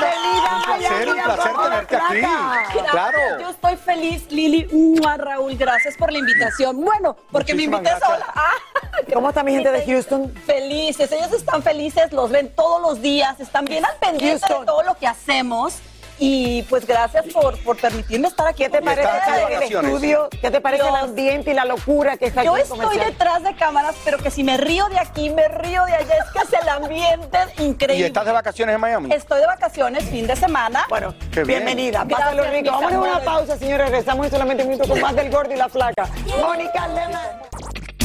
Bienvenida, 0.00 0.56
Un 0.56 0.62
placer, 0.78 1.08
un 1.08 1.22
placer 1.22 1.52
tenerte 1.62 1.96
aquí. 1.96 2.20
Gracias. 2.20 2.90
Claro. 2.90 3.18
Yo 3.40 3.50
estoy 3.50 3.76
feliz, 3.76 4.30
Lili. 4.30 4.66
Mua, 4.72 5.16
Raúl, 5.16 5.56
gracias 5.56 5.96
por 5.96 6.12
la 6.12 6.18
invitación. 6.18 6.80
Bueno, 6.84 7.16
porque 7.32 7.54
Muchísimas 7.54 7.82
me 7.82 7.88
invité 7.88 8.00
gracias. 8.06 8.20
sola. 8.20 8.32
Ah, 8.34 8.52
¿Cómo 9.14 9.28
está 9.28 9.42
mi 9.42 9.52
gente 9.52 9.70
de 9.70 9.84
Houston? 9.86 10.32
Felices, 10.46 11.10
ellos 11.12 11.32
están 11.32 11.62
felices, 11.62 12.12
los 12.12 12.30
ven 12.30 12.52
todos 12.54 12.80
los 12.82 13.00
días, 13.00 13.38
están 13.40 13.64
bien 13.64 13.84
al 13.84 13.94
pendiente 13.96 14.40
Houston. 14.46 14.60
de 14.60 14.66
todo 14.66 14.82
lo 14.82 14.94
que 14.96 15.06
hacemos. 15.06 15.78
Y 16.18 16.62
pues 16.64 16.86
gracias 16.86 17.26
por, 17.26 17.58
por 17.62 17.76
permitirme 17.76 18.28
estar 18.28 18.46
aquí. 18.46 18.62
¿Qué 18.64 18.70
te 18.70 18.80
parece 18.82 19.08
el 19.50 19.62
estudio? 19.62 20.28
¿Qué 20.40 20.50
te 20.50 20.60
parece 20.62 20.88
el 20.88 20.94
ambiente 20.94 21.50
y 21.50 21.54
la 21.54 21.64
locura 21.66 22.16
que 22.16 22.26
está 22.26 22.40
aquí 22.40 22.46
Yo 22.46 22.56
estoy 22.56 22.78
comercial? 22.78 23.06
detrás 23.10 23.42
de 23.42 23.54
cámaras, 23.54 23.94
pero 24.04 24.16
que 24.18 24.30
si 24.30 24.42
me 24.42 24.56
río 24.56 24.88
de 24.88 24.98
aquí, 24.98 25.28
me 25.28 25.46
río 25.48 25.84
de 25.84 25.94
allá, 25.94 26.14
es 26.24 26.30
que 26.32 26.38
es 26.56 26.62
el 26.62 26.68
ambiente 26.68 27.38
¿Y 27.58 27.62
increíble. 27.64 28.06
estás 28.06 28.24
de 28.24 28.32
vacaciones 28.32 28.74
en 28.74 28.80
Miami? 28.80 29.12
Estoy 29.12 29.40
de 29.40 29.46
vacaciones, 29.46 30.04
fin 30.04 30.26
de 30.26 30.36
semana. 30.36 30.86
Bueno, 30.88 31.14
Qué 31.32 31.44
bien. 31.44 31.64
bienvenida. 31.64 32.04
Pásalo 32.06 32.44
rico. 32.44 32.70
Vamos 32.70 32.92
a 32.92 32.98
una 32.98 33.20
pausa, 33.20 33.58
señores. 33.58 33.90
Regresamos 33.90 34.26
en 34.26 34.32
solamente 34.32 34.62
un 34.62 34.70
minuto 34.70 34.88
con 34.88 35.00
más 35.00 35.14
del 35.14 35.30
gordo 35.30 35.52
y 35.52 35.56
la 35.56 35.68
flaca. 35.68 36.08
Mónica 36.40 36.88
Lema. 36.88 37.22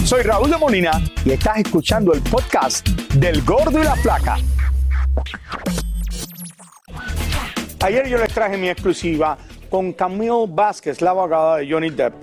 Soy 0.05 0.23
Raúl 0.23 0.49
de 0.51 0.57
Molina 0.57 0.91
y 1.23 1.31
estás 1.31 1.57
escuchando 1.59 2.11
el 2.13 2.21
podcast 2.23 2.85
del 3.13 3.41
Gordo 3.43 3.79
y 3.79 3.83
la 3.83 3.95
Flaca. 3.95 4.35
Ayer 7.83 8.07
yo 8.07 8.19
les 8.19 8.31
traje 8.31 8.57
mi 8.57 8.69
exclusiva 8.69 9.35
con 9.67 9.91
Camille 9.93 10.45
Vázquez, 10.47 11.01
la 11.01 11.09
abogada 11.09 11.57
de 11.57 11.67
Johnny 11.67 11.89
Depp, 11.89 12.13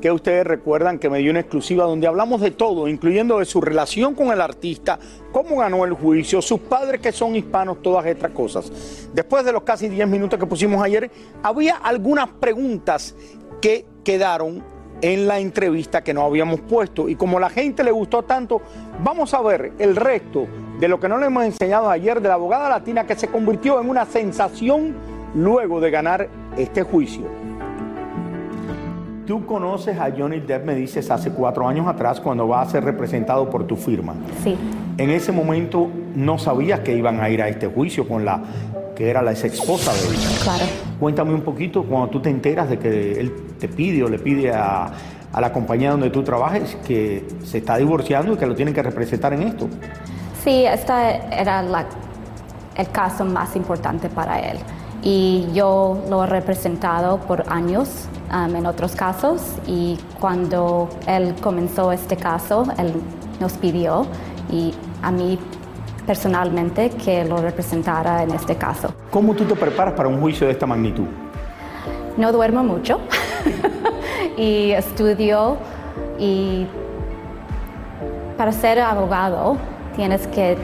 que 0.00 0.10
ustedes 0.10 0.46
recuerdan 0.46 0.98
que 0.98 1.10
me 1.10 1.18
dio 1.18 1.30
una 1.30 1.40
exclusiva 1.40 1.84
donde 1.84 2.06
hablamos 2.06 2.40
de 2.40 2.50
todo, 2.50 2.88
incluyendo 2.88 3.38
de 3.38 3.44
su 3.44 3.60
relación 3.60 4.14
con 4.14 4.28
el 4.28 4.40
artista, 4.40 4.98
cómo 5.30 5.58
ganó 5.58 5.84
el 5.84 5.92
juicio, 5.92 6.40
sus 6.40 6.60
padres 6.60 7.02
que 7.02 7.12
son 7.12 7.36
hispanos, 7.36 7.82
todas 7.82 8.06
estas 8.06 8.30
cosas. 8.30 8.72
Después 9.12 9.44
de 9.44 9.52
los 9.52 9.64
casi 9.64 9.90
10 9.90 10.08
minutos 10.08 10.38
que 10.40 10.46
pusimos 10.46 10.82
ayer, 10.82 11.10
había 11.42 11.76
algunas 11.76 12.28
preguntas 12.28 13.14
que 13.60 13.84
quedaron 14.02 14.64
en 15.02 15.28
la 15.28 15.38
entrevista 15.40 16.02
que 16.02 16.14
no 16.14 16.22
habíamos 16.22 16.60
puesto. 16.60 17.10
Y 17.10 17.16
como 17.16 17.38
la 17.38 17.50
gente 17.50 17.84
le 17.84 17.90
gustó 17.90 18.22
tanto, 18.22 18.62
vamos 19.04 19.34
a 19.34 19.42
ver 19.42 19.72
el 19.78 19.94
resto 19.94 20.46
de 20.82 20.88
lo 20.88 20.98
que 20.98 21.08
no 21.08 21.16
le 21.16 21.26
hemos 21.26 21.44
enseñado 21.44 21.88
ayer 21.88 22.20
de 22.20 22.26
la 22.26 22.34
abogada 22.34 22.68
latina 22.68 23.06
que 23.06 23.14
se 23.14 23.28
convirtió 23.28 23.80
en 23.80 23.88
una 23.88 24.04
sensación 24.04 24.92
luego 25.32 25.80
de 25.80 25.92
ganar 25.92 26.28
este 26.56 26.82
juicio. 26.82 27.22
Tú 29.24 29.46
conoces 29.46 29.96
a 30.00 30.10
Johnny 30.10 30.40
Depp, 30.40 30.64
me 30.64 30.74
dices, 30.74 31.08
hace 31.12 31.30
cuatro 31.30 31.68
años 31.68 31.86
atrás, 31.86 32.18
cuando 32.18 32.48
va 32.48 32.62
a 32.62 32.68
ser 32.68 32.82
representado 32.82 33.48
por 33.48 33.64
tu 33.64 33.76
firma. 33.76 34.16
Sí, 34.42 34.58
En 34.98 35.10
ese 35.10 35.30
momento 35.30 35.88
no 36.16 36.36
sabías 36.36 36.80
que 36.80 36.96
iban 36.96 37.20
a 37.20 37.30
ir 37.30 37.42
a 37.42 37.48
este 37.48 37.68
juicio 37.68 38.08
con 38.08 38.24
la 38.24 38.42
que 38.96 39.08
era 39.08 39.22
la 39.22 39.30
ex 39.30 39.44
esposa 39.44 39.92
de 39.92 40.00
él. 40.00 40.20
claro. 40.42 40.64
Cuéntame 40.98 41.32
un 41.32 41.42
poquito 41.42 41.84
cuando 41.84 42.08
tú 42.08 42.20
te 42.20 42.28
enteras 42.28 42.68
de 42.68 42.80
que 42.80 43.20
él 43.20 43.32
te 43.60 43.68
pide 43.68 44.02
o 44.02 44.08
le 44.08 44.18
pide 44.18 44.50
a, 44.52 44.90
a 45.32 45.40
la 45.40 45.52
compañía 45.52 45.92
donde 45.92 46.10
tú 46.10 46.24
trabajes 46.24 46.76
que 46.84 47.24
se 47.44 47.58
está 47.58 47.76
divorciando 47.76 48.32
y 48.32 48.36
que 48.36 48.46
lo 48.46 48.56
tienen 48.56 48.74
que 48.74 48.82
representar 48.82 49.32
en 49.32 49.42
esto. 49.42 49.68
Sí, 50.42 50.64
este 50.64 50.92
era 51.30 51.62
la- 51.62 51.86
el 52.76 52.88
caso 52.90 53.24
más 53.24 53.54
importante 53.56 54.08
para 54.08 54.40
él. 54.40 54.58
Y 55.02 55.48
yo 55.52 56.00
lo 56.08 56.24
he 56.24 56.26
representado 56.26 57.18
por 57.18 57.44
años 57.52 58.06
um, 58.32 58.54
en 58.54 58.66
otros 58.66 58.94
casos 58.94 59.42
y 59.66 59.98
cuando 60.20 60.88
él 61.06 61.34
comenzó 61.40 61.92
este 61.92 62.16
caso, 62.16 62.64
él 62.78 62.92
nos 63.40 63.52
pidió 63.54 64.06
y 64.50 64.72
a 65.02 65.10
mí 65.10 65.38
personalmente 66.06 66.90
que 66.90 67.24
lo 67.24 67.36
representara 67.38 68.22
en 68.22 68.30
este 68.32 68.56
caso. 68.56 68.92
¿Cómo 69.10 69.34
tú 69.34 69.44
te 69.44 69.54
preparas 69.54 69.94
para 69.94 70.08
un 70.08 70.20
juicio 70.20 70.46
de 70.46 70.52
esta 70.52 70.66
magnitud? 70.66 71.06
No 72.16 72.30
duermo 72.32 72.62
mucho 72.62 73.00
y 74.36 74.70
estudio 74.72 75.56
y 76.18 76.66
para 78.36 78.52
ser 78.52 78.80
abogado 78.80 79.56
tienes 79.96 80.26
que 80.28 80.56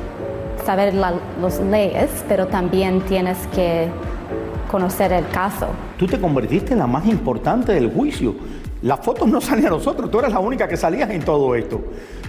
saber 0.64 0.95
las 0.95 1.61
leyes, 1.61 2.11
pero 2.29 2.47
también 2.47 3.01
tienes 3.03 3.38
que 3.55 3.88
conocer 4.71 5.12
el 5.12 5.27
caso. 5.29 5.67
Tú 5.97 6.07
te 6.07 6.21
convertiste 6.21 6.75
en 6.75 6.81
la 6.81 6.87
más 6.87 7.07
importante 7.07 7.73
del 7.73 7.91
juicio. 7.91 8.35
Las 8.83 9.01
fotos 9.01 9.29
no 9.29 9.41
salían 9.41 9.69
a 9.69 9.71
nosotros, 9.71 10.11
tú 10.11 10.21
eres 10.21 10.33
la 10.33 10.38
única 10.38 10.69
que 10.69 10.77
salías 10.77 11.11
en 11.11 11.25
todo 11.25 11.55
esto. 11.55 11.81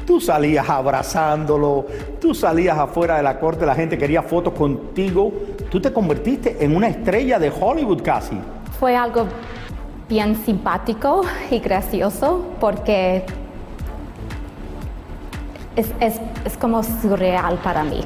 Tú 0.06 0.20
salías 0.20 0.68
abrazándolo, 0.68 1.86
tú 2.20 2.34
salías 2.34 2.78
afuera 2.78 3.18
de 3.18 3.24
la 3.24 3.40
corte, 3.40 3.66
la 3.66 3.76
gente 3.76 3.98
quería 3.98 4.24
fotos 4.24 4.54
contigo. 4.54 5.32
Tú 5.70 5.80
te 5.80 5.94
convertiste 5.94 6.58
en 6.64 6.76
una 6.76 6.88
estrella 6.88 7.38
de 7.38 7.52
Hollywood 7.52 8.02
casi. 8.02 8.36
Fue 8.80 8.96
algo 8.96 9.28
bien 10.08 10.36
simpático 10.44 11.22
y 11.52 11.60
gracioso 11.60 12.44
porque 12.60 13.24
es, 15.80 15.92
es- 16.00 16.20
es 16.46 16.58
como 16.58 16.84
surreal 16.84 17.56
para 17.63 17.84
mí 17.84 18.02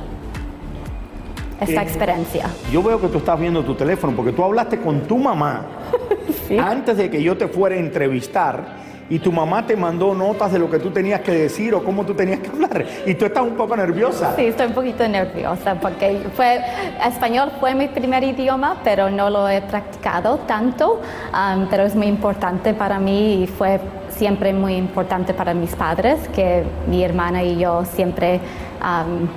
esta 1.59 1.81
Eh, 1.81 1.83
experiencia. 1.86 2.45
Yo 2.71 2.83
veo 2.83 2.99
que 2.99 3.07
tú 3.07 3.19
estás 3.19 3.39
viendo 3.39 3.63
tu 3.63 3.73
teléfono 3.75 4.13
porque 4.15 4.31
tú 4.31 4.43
hablaste 4.43 4.79
con 4.79 5.01
tu 5.01 5.17
mamá 5.17 5.65
antes 6.62 6.97
de 6.97 7.09
que 7.09 7.21
yo 7.23 7.38
te 7.38 7.47
fuera 7.47 7.75
a 7.75 7.79
entrevistar 7.79 8.83
y 9.09 9.19
tu 9.19 9.31
mamá 9.31 9.65
te 9.65 9.75
mandó 9.75 10.13
notas 10.15 10.51
de 10.51 10.59
lo 10.59 10.69
que 10.69 10.79
tú 10.79 10.89
tenías 10.89 11.21
que 11.21 11.31
decir 11.31 11.73
o 11.75 11.83
cómo 11.83 12.05
tú 12.05 12.13
tenías 12.15 12.39
que 12.39 12.49
hablar 12.49 12.86
y 13.05 13.13
tú 13.15 13.25
estás 13.25 13.43
un 13.43 13.55
poco 13.55 13.75
nerviosa. 13.77 14.33
Sí, 14.36 14.45
estoy 14.45 14.67
un 14.67 14.73
poquito 14.73 15.07
nerviosa 15.07 15.75
porque 15.75 16.21
fue, 16.36 16.59
español 17.05 17.51
fue 17.59 17.75
mi 17.75 17.88
primer 17.89 18.23
idioma, 18.23 18.77
pero 18.83 19.09
no 19.09 19.29
lo 19.29 19.47
he 19.49 19.62
practicado 19.62 20.39
tanto, 20.47 21.01
um, 21.33 21.67
pero 21.69 21.83
es 21.83 21.95
muy 21.95 22.07
importante 22.07 22.73
para 22.73 22.97
mí 22.99 23.43
y 23.43 23.47
fue 23.47 23.79
siempre 24.17 24.54
muy 24.54 24.76
importante 24.76 25.34
para 25.34 25.54
mis 25.54 25.76
padres 25.76 26.19
que 26.36 26.63
mi 26.88 27.04
hermana 27.04 27.43
y 27.43 27.58
yo 27.58 27.84
siempre 27.86 28.39
um, 28.82 29.28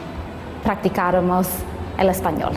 practicáramos 0.62 1.49
el 1.99 2.09
español. 2.09 2.53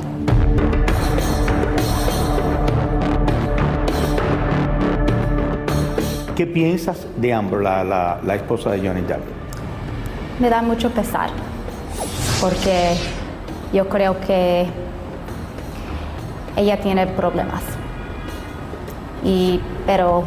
¿Qué 6.35 6.45
piensas 6.47 7.05
de 7.17 7.33
Amber, 7.33 7.61
la, 7.61 7.83
la- 7.83 8.19
la 8.23 8.35
esposa 8.35 8.71
de 8.71 8.87
Johnny 8.87 9.01
Depp? 9.01 9.19
Me 10.39 10.49
da 10.49 10.61
mucho 10.61 10.89
pesar 10.89 11.29
porque 12.39 12.95
yo 13.73 13.89
creo 13.89 14.17
que 14.21 14.65
ella 16.55 16.79
tiene 16.79 17.07
problemas. 17.07 17.61
Y, 19.23 19.59
pero 19.85 20.23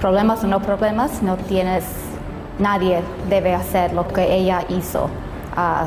problemas 0.00 0.42
o 0.44 0.46
no 0.46 0.60
problemas, 0.60 1.22
no 1.22 1.36
tienes, 1.36 1.84
nadie 2.58 3.00
debe 3.28 3.54
hacer 3.54 3.92
lo 3.92 4.08
que 4.08 4.34
ella 4.34 4.62
hizo 4.68 5.08
a, 5.54 5.86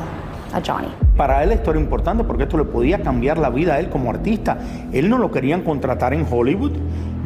a 0.52 0.62
Johnny. 0.64 0.88
Para 1.16 1.42
él 1.42 1.52
esto 1.52 1.70
era 1.72 1.80
importante 1.80 2.24
porque 2.24 2.44
esto 2.44 2.56
le 2.56 2.64
podía 2.64 3.02
cambiar 3.02 3.38
la 3.38 3.50
vida 3.50 3.74
a 3.74 3.80
él 3.80 3.88
como 3.88 4.10
artista. 4.10 4.58
Él 4.92 5.08
no 5.08 5.18
lo 5.18 5.30
querían 5.30 5.62
contratar 5.62 6.14
en 6.14 6.26
Hollywood 6.30 6.72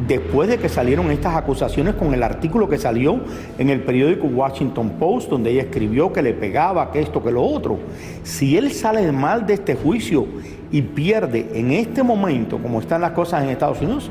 después 0.07 0.49
de 0.49 0.57
que 0.57 0.69
salieron 0.69 1.11
estas 1.11 1.35
acusaciones 1.35 1.93
con 1.93 2.13
el 2.13 2.23
artículo 2.23 2.67
que 2.67 2.77
salió 2.77 3.19
en 3.57 3.69
el 3.69 3.81
periódico 3.81 4.25
Washington 4.27 4.91
Post, 4.99 5.29
donde 5.29 5.51
ella 5.51 5.61
escribió 5.63 6.11
que 6.11 6.23
le 6.23 6.33
pegaba, 6.33 6.91
que 6.91 6.99
esto, 6.99 7.23
que 7.23 7.31
lo 7.31 7.43
otro. 7.43 7.77
Si 8.23 8.57
él 8.57 8.71
sale 8.71 9.11
mal 9.11 9.45
de 9.45 9.53
este 9.53 9.75
juicio 9.75 10.25
y 10.71 10.81
pierde 10.81 11.51
en 11.53 11.71
este 11.71 12.01
momento, 12.01 12.57
como 12.57 12.79
están 12.79 13.01
las 13.01 13.11
cosas 13.11 13.43
en 13.43 13.49
Estados 13.49 13.81
Unidos, 13.81 14.09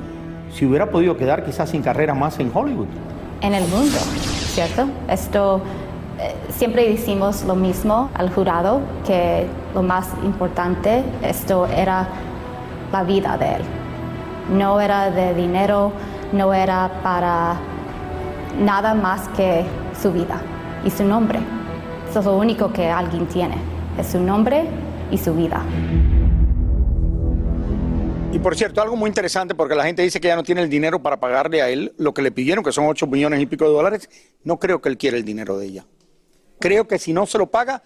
se 0.53 0.67
hubiera 0.67 0.91
podido 0.91 1.17
quedar 1.17 1.45
quizás 1.45 1.71
sin 1.71 1.83
carrera 1.83 2.15
más 2.15 2.39
en 2.41 2.51
Hollywood. 2.53 2.87
en 3.41 3.55
el 3.55 3.63
mundo, 3.69 3.99
¿cierto? 4.53 4.89
Esto 5.09 5.61
eh, 6.19 6.35
siempre 6.49 6.89
decimos 6.89 7.45
lo 7.45 7.55
mismo 7.55 8.11
al 8.15 8.31
jurado, 8.31 8.81
que 9.07 9.47
lo 9.75 9.83
más 9.83 10.09
importante, 10.25 11.05
esto 11.23 11.67
era 11.67 12.09
la 12.91 13.05
vida 13.05 13.37
de 13.39 13.57
él. 13.57 13.63
No 14.57 14.81
era 14.81 15.11
de 15.11 15.35
dinero, 15.35 15.93
no 16.33 16.53
era 16.53 16.91
para 17.05 17.55
nada 18.61 18.95
más 18.95 19.29
que 19.37 19.65
su 20.01 20.11
vida 20.13 20.41
y 20.85 20.91
su 20.91 21.05
nombre. 21.05 21.39
Eso 22.11 22.19
es 22.19 22.25
lo 22.27 22.37
único 22.37 22.73
que 22.73 22.91
alguien 22.91 23.27
tiene, 23.27 23.57
es 23.97 24.09
su 24.09 24.19
nombre 24.19 24.65
y 25.13 25.19
su 25.19 25.35
vida. 25.35 25.61
Y 28.31 28.39
por 28.41 28.55
cierto, 28.57 28.83
algo 28.83 28.95
muy 28.95 29.09
interesante, 29.09 29.55
porque 29.55 29.75
la 29.75 29.85
gente 29.85 30.03
dice 30.03 30.21
que 30.21 30.29
ya 30.29 30.37
no 30.37 30.43
tiene 30.43 30.63
el 30.63 30.69
dinero 30.69 31.03
para 31.03 31.19
pagarle 31.19 31.63
a 31.63 31.71
él 31.71 31.95
lo 31.97 32.13
que 32.13 32.21
le 32.21 32.31
pidieron, 32.31 32.63
que 32.63 32.73
son 32.73 32.85
8 32.87 33.07
millones 33.07 33.41
y 33.41 33.47
pico 33.47 33.65
de 33.65 33.71
dólares. 33.71 34.11
No 34.45 34.59
creo 34.59 34.83
que 34.83 34.91
él 34.91 34.99
quiera 34.99 35.17
el 35.17 35.25
dinero 35.25 35.57
de 35.57 35.67
ella. 35.67 35.87
Creo 36.61 36.87
que 36.87 36.99
si 36.99 37.15
no 37.15 37.25
se 37.25 37.39
lo 37.39 37.47
paga, 37.47 37.83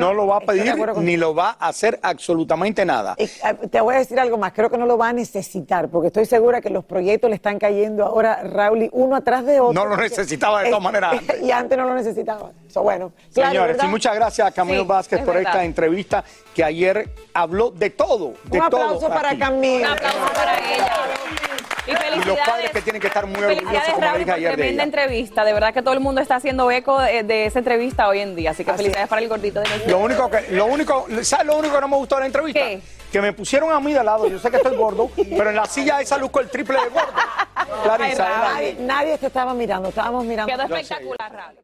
no, 0.00 0.12
lo 0.12 0.26
va 0.26 0.38
a 0.38 0.40
pedir 0.40 0.74
ni 0.96 1.16
lo 1.16 1.34
va 1.34 1.56
a 1.58 1.68
hacer 1.68 1.98
absolutamente 2.02 2.84
nada. 2.84 3.14
Eh, 3.16 3.28
te 3.70 3.80
voy 3.80 3.94
a 3.94 3.98
decir 3.98 4.18
algo 4.18 4.36
más, 4.38 4.52
creo 4.52 4.68
que 4.70 4.76
no 4.78 4.86
lo 4.86 4.98
va 4.98 5.10
a 5.10 5.12
necesitar, 5.12 5.88
porque 5.88 6.08
estoy 6.08 6.26
segura 6.26 6.60
que 6.60 6.68
los 6.70 6.84
proyectos 6.84 7.30
le 7.30 7.36
están 7.36 7.58
cayendo 7.58 8.04
ahora, 8.04 8.42
Raúl, 8.42 8.88
uno 8.92 9.16
atrás 9.16 9.44
de 9.46 9.60
otro. 9.60 9.72
No 9.72 9.86
lo 9.88 9.96
necesitaba 10.02 10.62
de 10.62 10.70
todas 10.70 10.80
Eh, 10.80 10.84
maneras 10.84 11.14
Y 11.42 11.50
antes 11.50 11.78
no 11.78 11.86
lo 11.86 11.94
necesitaba. 11.94 12.50
So, 12.68 12.82
bueno, 12.82 13.12
claro, 13.32 13.50
Señores, 13.50 13.76
¿verdad? 13.76 13.84
y 13.88 13.90
muchas 13.90 14.14
gracias 14.14 14.48
a 14.48 14.50
Camilo 14.50 14.82
Sí, 14.82 14.88
Vázquez 14.88 15.18
es 15.20 15.24
por 15.24 15.34
verdad. 15.34 15.52
esta 15.52 15.64
entrevista 15.64 16.24
que 16.54 16.64
ayer 16.64 17.10
habló 17.34 17.70
de 17.70 17.90
todo, 17.90 18.34
de 18.44 18.60
Un 18.60 18.68
todo. 18.70 18.82
aplauso 18.82 19.08
para 19.08 19.30
aquí. 19.30 19.38
Camilo. 19.38 19.86
Un 19.86 19.92
aplauso 19.92 20.32
para 20.34 20.58
ella. 20.58 20.92
Y 21.86 21.90
Y 21.90 22.24
los 22.24 22.38
padres 22.38 22.70
que 22.70 22.80
tienen 22.82 23.00
que 23.00 23.08
estar 23.08 23.26
muy 23.26 23.42
orgullosos, 23.42 23.88
como 23.94 24.06
Raúl, 24.06 24.18
dije 24.18 24.30
ayer 24.32 24.50
de 24.50 24.56
tremenda 24.56 24.82
ella. 24.84 25.02
entrevista. 25.02 25.44
De 25.44 25.52
verdad 25.52 25.74
que 25.74 25.82
todo 25.82 25.94
el 25.94 26.00
mundo 26.00 26.20
está 26.20 26.36
haciendo 26.36 26.70
eco 26.70 27.00
de, 27.00 27.22
de 27.24 27.46
esa 27.46 27.58
entrevista 27.58 28.08
hoy 28.08 28.20
en 28.20 28.36
día. 28.36 28.52
Así 28.52 28.64
que 28.64 28.72
felicidades 28.74 29.08
para 29.08 29.20
el 29.22 29.28
gordito 29.28 29.60
de. 29.60 29.66
Lo 29.88 29.98
único 29.98 30.30
que, 30.30 30.46
lo 30.50 30.66
único, 30.66 31.06
¿sabes 31.22 31.46
lo 31.46 31.56
único 31.56 31.74
que 31.74 31.80
no 31.80 31.88
me 31.88 31.96
gustó 31.96 32.16
de 32.16 32.20
la 32.20 32.26
entrevista? 32.26 32.60
Que 33.10 33.20
me 33.20 33.32
pusieron 33.32 33.70
a 33.72 33.78
mí 33.80 33.92
de 33.92 34.02
lado, 34.02 34.26
yo 34.26 34.38
sé 34.38 34.50
que 34.50 34.56
estoy 34.56 34.74
gordo, 34.74 35.10
pero 35.16 35.50
en 35.50 35.56
la 35.56 35.66
silla 35.66 36.00
esa 36.00 36.16
luzco 36.16 36.40
el 36.40 36.48
triple 36.48 36.78
de 36.80 36.88
gordo. 36.88 37.12
Clarisa, 37.82 38.28
nadie, 38.28 38.76
nadie 38.80 39.18
te 39.18 39.26
estaba 39.26 39.52
mirando, 39.52 39.88
estábamos 39.90 40.24
mirando. 40.24 40.50
Quedó 40.52 40.62
espectacular, 40.62 41.32
Raúl. 41.32 41.54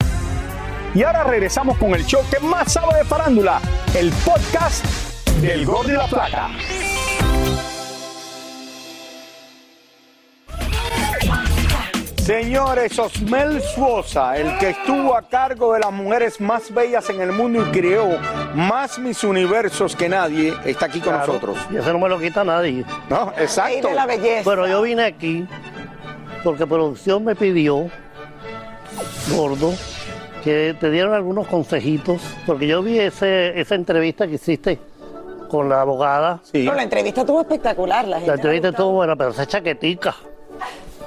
Y 0.95 1.03
ahora 1.05 1.23
regresamos 1.25 1.79
con 1.79 1.95
el 1.95 2.05
show 2.05 2.23
que 2.31 2.39
más 2.41 2.73
sabe 2.73 2.99
de 2.99 3.05
farándula, 3.05 3.61
el 3.95 4.11
podcast 4.25 4.85
del 5.41 5.65
Gordo 5.65 5.91
y 5.91 5.93
la 5.93 6.07
Plata. 6.07 6.51
Señores, 12.29 12.99
Osmel 12.99 13.63
Suosa, 13.63 14.37
el 14.37 14.59
que 14.59 14.69
estuvo 14.69 15.17
a 15.17 15.23
cargo 15.23 15.73
de 15.73 15.81
las 15.81 15.91
mujeres 15.91 16.39
más 16.43 16.71
bellas 16.75 17.09
en 17.09 17.23
el 17.23 17.33
mundo 17.33 17.63
y 17.67 17.71
creó 17.71 18.19
más 18.55 18.99
mis 18.99 19.25
universos 19.25 19.97
que 19.97 20.11
nadie, 20.11 20.53
está 20.67 20.85
aquí 20.85 21.01
con 21.01 21.15
Claro, 21.15 21.33
nosotros. 21.33 21.57
Y 21.71 21.79
eso 21.79 21.91
no 21.91 21.99
me 21.99 22.07
lo 22.07 22.19
quita 22.19 22.45
nadie. 22.45 22.85
No, 23.09 23.33
exacto. 23.39 23.89
Bueno, 24.45 24.67
yo 24.67 24.83
vine 24.83 25.05
aquí 25.05 25.47
porque 26.45 26.67
producción 26.67 27.25
me 27.25 27.35
pidió, 27.35 27.89
gordo, 29.35 29.73
que 30.45 30.77
te 30.79 30.91
dieran 30.91 31.15
algunos 31.15 31.47
consejitos, 31.47 32.21
porque 32.45 32.67
yo 32.67 32.83
vi 32.83 32.99
ese, 32.99 33.59
esa 33.59 33.75
entrevista 33.75 34.27
que 34.27 34.35
hiciste 34.35 34.79
con 35.49 35.71
la 35.71 35.81
abogada. 35.81 36.43
No, 36.53 36.75
la 36.75 36.83
entrevista 36.83 37.23
estuvo 37.23 37.41
espectacular, 37.41 38.07
la 38.07 38.17
gente. 38.17 38.29
La 38.29 38.35
entrevista 38.35 38.69
estuvo 38.69 38.93
buena, 38.93 39.17
pero 39.17 39.31
esa 39.31 39.47
chaquetica. 39.47 40.15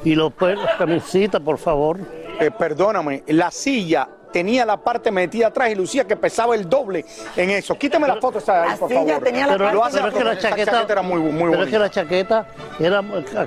Y 0.03 0.15
los 0.15 0.33
pelos, 0.33 0.67
camisita, 0.77 1.39
por 1.39 1.57
favor. 1.57 1.99
Eh, 2.39 2.49
perdóname, 2.51 3.23
la 3.27 3.51
silla 3.51 4.09
tenía 4.31 4.65
la 4.65 4.77
parte 4.77 5.11
metida 5.11 5.47
atrás 5.47 5.69
y 5.71 5.75
lucía 5.75 6.05
que 6.05 6.15
pesaba 6.15 6.55
el 6.55 6.69
doble 6.69 7.05
en 7.35 7.49
eso. 7.51 7.75
Quítame 7.77 8.07
la 8.07 8.17
foto 8.17 8.39
esa 8.39 8.63
ahí, 8.63 8.77
por 8.77 8.91
favor. 8.91 9.21
pero, 9.23 9.71
Lo 9.73 9.83
hace 9.83 9.97
pero 9.97 10.07
es 10.09 10.13
que 10.15 10.23
la 10.23 10.37
chaqueta, 10.37 10.85
era 10.89 11.01
muy, 11.01 11.19
muy 11.19 11.31
pero 11.31 11.45
bonita. 11.45 11.63
es 11.63 11.69
que 11.69 11.79
la 11.79 11.89
chaqueta 11.89 12.45
era, 12.79 13.03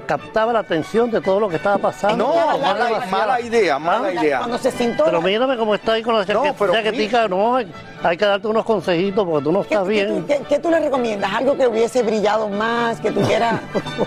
captaba 0.06 0.52
la 0.52 0.60
atención 0.60 1.10
de 1.10 1.20
todo 1.20 1.40
lo 1.40 1.48
que 1.48 1.56
estaba 1.56 1.78
pasando. 1.78 2.16
No, 2.28 2.34
mala- 2.58 2.84
demasiada- 2.84 3.06
mala 3.10 3.40
idea, 3.40 3.78
mala 3.78 4.08
¿Ah? 4.08 4.12
idea. 4.14 4.38
Cuando 4.38 4.58
se 4.58 4.70
sintó. 4.70 5.04
Pero 5.04 5.20
mírame 5.22 5.56
cómo 5.56 5.74
está 5.74 5.92
ahí 5.94 6.02
con 6.02 6.16
la 6.16 6.24
chaqueta, 6.24 6.54
pero 6.58 6.72
chaquetica, 6.72 7.28
no, 7.28 7.56
hay, 7.56 8.16
que 8.16 8.24
darte 8.24 8.46
unos 8.46 8.64
consejitos 8.64 9.24
porque 9.26 9.44
tú 9.44 9.52
no 9.52 9.62
estás 9.62 9.86
bien. 9.86 10.24
¿Qué, 10.26 10.40
qué 10.48 10.58
tú 10.58 10.70
le 10.70 10.80
recomiendas? 10.80 11.32
¿Algo 11.34 11.56
que 11.56 11.66
hubiese 11.66 12.02
brillado 12.02 12.48
más, 12.48 13.00
que 13.00 13.10
tuviera 13.10 13.60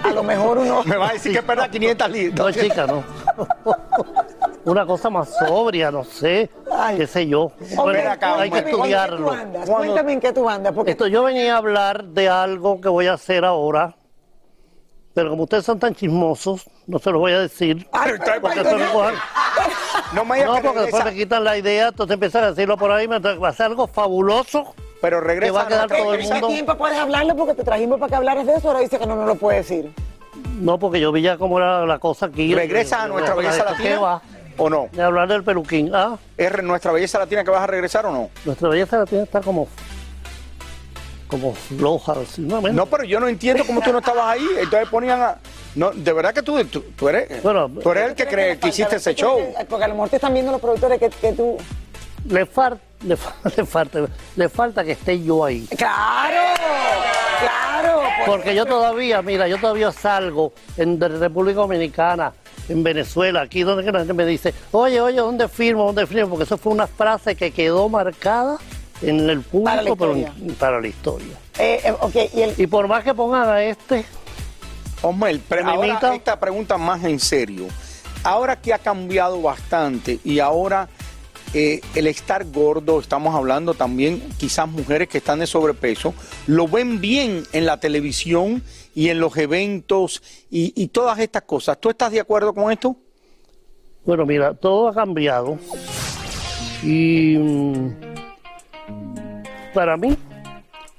a 0.03 0.11
lo 0.11 0.23
mejor 0.23 0.59
uno... 0.59 0.83
Me 0.85 0.97
va 0.97 1.09
a 1.09 1.13
decir 1.13 1.33
que 1.33 1.41
perda 1.43 1.69
500 1.69 2.09
libras. 2.11 2.39
No, 2.39 2.51
chica, 2.51 2.85
no. 2.87 3.03
Una 4.67 4.85
cosa 4.85 5.09
más 5.09 5.33
sobria, 5.47 5.89
no 5.91 6.03
sé, 6.03 6.49
qué 6.97 7.07
sé 7.07 7.25
yo. 7.27 7.51
Hombre, 7.77 8.03
Bueno, 8.03 8.09
hay 8.09 8.49
que 8.49 8.61
cuéntame, 8.61 8.71
estudiarlo. 8.71 9.17
¿en 9.17 9.39
qué 9.39 9.45
tú 9.45 9.47
andas? 9.57 9.69
Cuéntame 9.69 10.13
en 10.13 10.19
qué 10.19 10.33
tú 10.33 10.49
andas, 10.49 10.73
porque 10.73 10.91
Esto, 10.91 11.07
yo 11.07 11.23
venía 11.23 11.55
a 11.55 11.57
hablar 11.57 12.03
de 12.03 12.27
algo 12.29 12.81
que 12.81 12.89
voy 12.89 13.07
a 13.07 13.13
hacer 13.13 13.45
ahora, 13.45 13.95
pero 15.13 15.29
como 15.29 15.43
ustedes 15.43 15.63
son 15.65 15.79
tan 15.79 15.95
chismosos, 15.95 16.65
no 16.85 16.99
se 16.99 17.09
los 17.11 17.19
voy 17.19 17.31
a 17.31 17.39
decir. 17.39 17.87
porque 18.41 18.59
eso 18.59 18.77
no 18.77 18.91
cojan- 18.93 19.15
No 20.13 20.25
me 20.25 20.43
No, 20.45 20.55
que 20.55 20.61
porque 20.61 20.79
después 20.81 21.05
me 21.05 21.13
quitan 21.15 21.43
la 21.43 21.57
idea, 21.57 21.87
entonces 21.87 22.13
empiezan 22.13 22.43
a 22.43 22.49
decirlo 22.51 22.77
por 22.77 22.91
ahí, 22.91 23.07
me 23.07 23.19
va 23.19 23.47
a 23.49 23.53
ser 23.53 23.67
algo 23.67 23.87
fabuloso. 23.87 24.73
Pero 25.01 25.21
Que 25.21 25.27
regresa 25.27 25.53
va 25.53 25.61
a 25.61 25.67
quedar 25.67 25.87
todo 25.87 26.13
el 26.13 26.21
¿qué 26.21 26.31
mundo. 26.33 26.47
tiempo 26.47 26.75
puedes 26.75 26.97
hablarlo? 26.97 27.35
Porque 27.35 27.53
te 27.53 27.63
trajimos 27.63 27.99
para 27.99 28.09
que 28.09 28.15
hablaras 28.15 28.45
de 28.45 28.55
eso, 28.55 28.67
ahora 28.67 28.79
dice 28.81 28.99
que 28.99 29.05
no 29.05 29.15
nos 29.15 29.27
lo 29.27 29.35
puede 29.35 29.57
decir. 29.59 29.91
No, 30.59 30.77
porque 30.77 30.99
yo 30.99 31.11
vi 31.11 31.21
ya 31.21 31.37
cómo 31.37 31.57
era 31.57 31.85
la 31.85 31.99
cosa 31.99 32.27
aquí. 32.27 32.53
¿Regresa 32.53 33.03
a 33.03 33.07
nuestra 33.07 33.33
belleza 33.35 33.65
¿Qué 33.77 33.91
latina? 33.91 34.21
¿O 34.57 34.69
no? 34.69 34.87
De 34.91 35.01
hablar 35.03 35.27
del 35.27 35.43
peluquín. 35.43 35.91
Ah, 35.93 36.17
¿Es 36.37 36.63
nuestra 36.63 36.91
belleza 36.91 37.19
latina 37.19 37.43
que 37.43 37.51
vas 37.51 37.61
a 37.61 37.67
regresar 37.67 38.05
o 38.05 38.11
no? 38.11 38.29
nuestra 38.45 38.69
belleza 38.69 38.97
latina 38.97 39.23
está 39.23 39.41
como. 39.41 39.67
como 41.27 41.53
floja, 41.53 42.13
así, 42.13 42.41
¿no? 42.41 42.61
No, 42.61 42.85
pero 42.85 43.03
yo 43.03 43.19
no 43.19 43.27
entiendo 43.27 43.63
cómo 43.65 43.81
tú 43.81 43.91
no 43.91 43.99
estabas 43.99 44.25
ahí. 44.35 44.47
Entonces 44.59 44.89
ponían 44.89 45.21
a. 45.21 45.37
No, 45.75 45.91
de 45.91 46.11
verdad 46.13 46.33
que 46.33 46.41
tú, 46.41 46.63
tú, 46.65 46.81
tú 46.97 47.09
eres. 47.09 47.41
tú 47.43 47.91
eres 47.91 48.09
el 48.09 48.15
que 48.15 48.25
cree 48.25 48.57
que 48.57 48.69
hiciste 48.69 48.95
ese 48.95 49.13
show. 49.13 49.39
Porque 49.69 49.85
a 49.85 49.87
lo 49.89 49.93
mejor 49.93 50.09
te 50.09 50.15
están 50.15 50.33
viendo 50.33 50.51
los 50.51 50.59
productores 50.61 50.99
que, 50.99 51.09
que 51.09 51.33
tú... 51.33 51.57
Le, 52.27 52.45
far- 52.47 52.79
le, 53.03 53.15
fa- 53.15 53.35
le 53.55 53.63
falta, 53.65 53.99
le 54.35 54.49
falta 54.49 54.83
que 54.83 54.93
esté 54.93 55.21
yo 55.23 55.45
ahí. 55.45 55.67
¡Claro! 55.77 56.55
¡Claro! 57.39 58.01
Porque 58.25 58.55
yo 58.55 58.65
todavía, 58.65 59.21
mira, 59.21 59.47
yo 59.47 59.59
todavía 59.59 59.91
salgo 59.91 60.51
en 60.77 60.97
de 60.97 61.07
República 61.09 61.59
Dominicana, 61.59 62.33
en 62.69 62.83
Venezuela, 62.83 63.41
aquí 63.41 63.63
donde 63.63 63.83
que 63.83 63.91
la 63.91 63.99
gente 63.99 64.13
me 64.13 64.25
dice, 64.25 64.53
oye, 64.71 64.99
oye, 65.01 65.17
¿dónde 65.17 65.47
firmo? 65.47 65.85
¿Dónde 65.85 66.05
firmo? 66.05 66.29
Porque 66.29 66.43
eso 66.43 66.57
fue 66.57 66.73
una 66.73 66.87
frase 66.87 67.35
que 67.35 67.51
quedó 67.51 67.89
marcada 67.89 68.57
en 69.01 69.29
el 69.29 69.41
público 69.41 69.65
Para 69.65 69.81
la 69.81 69.95
pero 69.95 70.17
historia. 70.17 70.55
para 70.59 70.81
la 70.81 70.87
historia. 70.87 71.33
Eh, 71.59 71.81
eh, 71.83 71.91
ok, 71.99 72.15
y 72.33 72.41
el... 72.41 72.53
Y 72.57 72.67
por 72.67 72.87
más 72.87 73.03
que 73.03 73.13
pongan 73.13 73.49
a 73.49 73.63
este, 73.63 74.05
Osmel, 75.01 75.41
pero 75.47 75.63
¿Me 75.63 75.71
ahora 75.71 76.15
esta 76.15 76.39
pregunta 76.39 76.77
más 76.77 77.03
en 77.03 77.19
serio. 77.19 77.67
Ahora 78.23 78.55
que 78.55 78.73
ha 78.73 78.79
cambiado 78.79 79.41
bastante 79.41 80.19
y 80.23 80.39
ahora 80.39 80.89
eh, 81.53 81.81
el 81.95 82.07
estar 82.07 82.45
gordo, 82.45 82.99
estamos 82.99 83.33
hablando 83.35 83.73
también 83.73 84.21
quizás 84.37 84.67
mujeres 84.67 85.07
que 85.07 85.19
están 85.19 85.39
de 85.39 85.47
sobrepeso, 85.47 86.13
lo 86.45 86.67
ven 86.67 86.99
bien 87.01 87.43
en 87.53 87.65
la 87.65 87.79
televisión 87.79 88.63
y 88.93 89.09
en 89.09 89.19
los 89.19 89.37
eventos 89.37 90.21
y, 90.49 90.73
y 90.75 90.87
todas 90.87 91.19
estas 91.19 91.43
cosas. 91.43 91.79
¿Tú 91.79 91.89
estás 91.89 92.11
de 92.11 92.19
acuerdo 92.19 92.53
con 92.53 92.71
esto? 92.71 92.95
bueno, 94.07 94.25
mira, 94.25 94.53
todo 94.53 94.87
ha 94.87 94.93
cambiado. 94.93 95.59
Y 96.81 97.37
mm, 97.37 97.95
para 99.73 99.97
mí, 99.97 100.15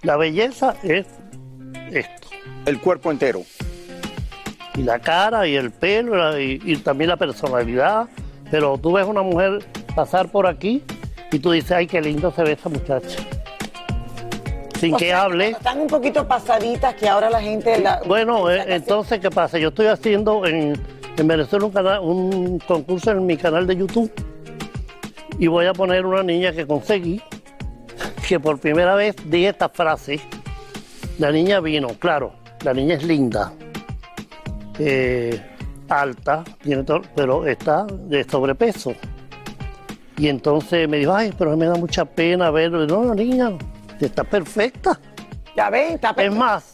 la 0.03 0.19
belleza 0.19 0.77
es 0.83 1.07
esto. 1.91 2.29
El 2.67 2.79
cuerpo 2.81 3.11
entero. 3.11 3.45
y 4.75 4.83
la 4.83 4.99
cara 4.99 5.49
y 5.49 5.57
el 5.57 5.71
pelo 5.71 6.39
y, 6.39 6.61
y 6.63 6.77
también 6.77 7.09
la 7.09 7.17
personalidad. 7.17 8.09
Pero 8.51 8.77
tú 8.77 8.93
ves 8.93 9.07
una 9.07 9.23
mujer 9.23 9.67
pasar 9.95 10.29
por 10.31 10.47
aquí 10.47 10.83
y 11.33 11.39
tú 11.39 11.51
dices, 11.53 11.73
ay, 11.73 11.87
qué 11.87 12.01
lindo 12.01 12.31
se 12.33 12.43
ve 12.43 12.53
esa 12.53 12.69
muchacha. 12.69 13.19
Sin 14.79 14.95
O 14.95 14.97
que 14.97 15.07
sea, 15.07 15.23
hable. 15.23 15.49
Están 15.51 15.81
un 15.81 15.87
poquito 15.89 16.27
pasaditas 16.29 16.95
que 16.95 17.09
ahora 17.09 17.29
la 17.31 17.41
gente... 17.41 17.79
la- 17.81 18.01
Bueno, 18.07 18.49
eh, 18.51 18.65
entonces, 18.69 19.19
¿qué 19.21 19.29
pasa? 19.31 19.59
Yo 19.59 19.69
estoy 19.69 19.87
haciendo 19.87 20.47
en, 20.47 20.75
en 21.17 21.27
Venezuela 21.27 21.67
un, 21.67 21.73
canal, 21.73 22.01
un 22.01 22.59
concurso 22.61 23.11
en 23.11 23.27
mi 23.27 23.37
canal 23.37 23.67
de 23.67 23.77
YouTube 23.77 24.11
y 25.39 25.47
voy 25.49 25.67
a 25.67 25.73
poner 25.73 26.07
una 26.07 26.23
niña 26.23 26.53
que 26.53 26.67
conseguí, 26.67 27.21
que 28.29 28.39
por 28.39 28.59
primera 28.61 28.95
vez 28.95 29.17
di 29.29 29.47
esta 29.47 29.69
frase. 29.69 30.21
La 31.19 31.33
niña 31.33 31.59
vino, 31.61 31.89
claro, 31.99 32.33
la 32.63 32.73
niña 32.73 32.95
es 32.95 33.03
linda, 33.03 33.53
eh, 34.79 35.41
alta, 35.89 36.45
tiene 36.63 36.85
todo, 36.85 37.03
pero 37.17 37.45
está 37.47 37.85
de 37.91 38.23
sobrepeso. 38.23 38.93
Y 40.19 40.29
entonces 40.29 40.89
me 40.89 40.99
dijo, 40.99 41.15
ay, 41.15 41.33
pero 41.39 41.57
me 41.57 41.67
da 41.67 41.77
mucha 41.77 42.05
pena 42.05 42.51
verlo. 42.51 42.87
No, 42.87 43.05
no, 43.05 43.15
niña, 43.15 43.53
está 44.01 44.25
perfecta. 44.25 44.99
Ya 45.57 45.71
ven, 45.71 45.95
está 45.95 46.11
Es 46.19 46.35
más, 46.35 46.73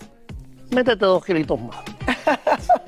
métete 0.71 1.05
dos 1.05 1.25
kilitos 1.25 1.61
más. 1.61 1.77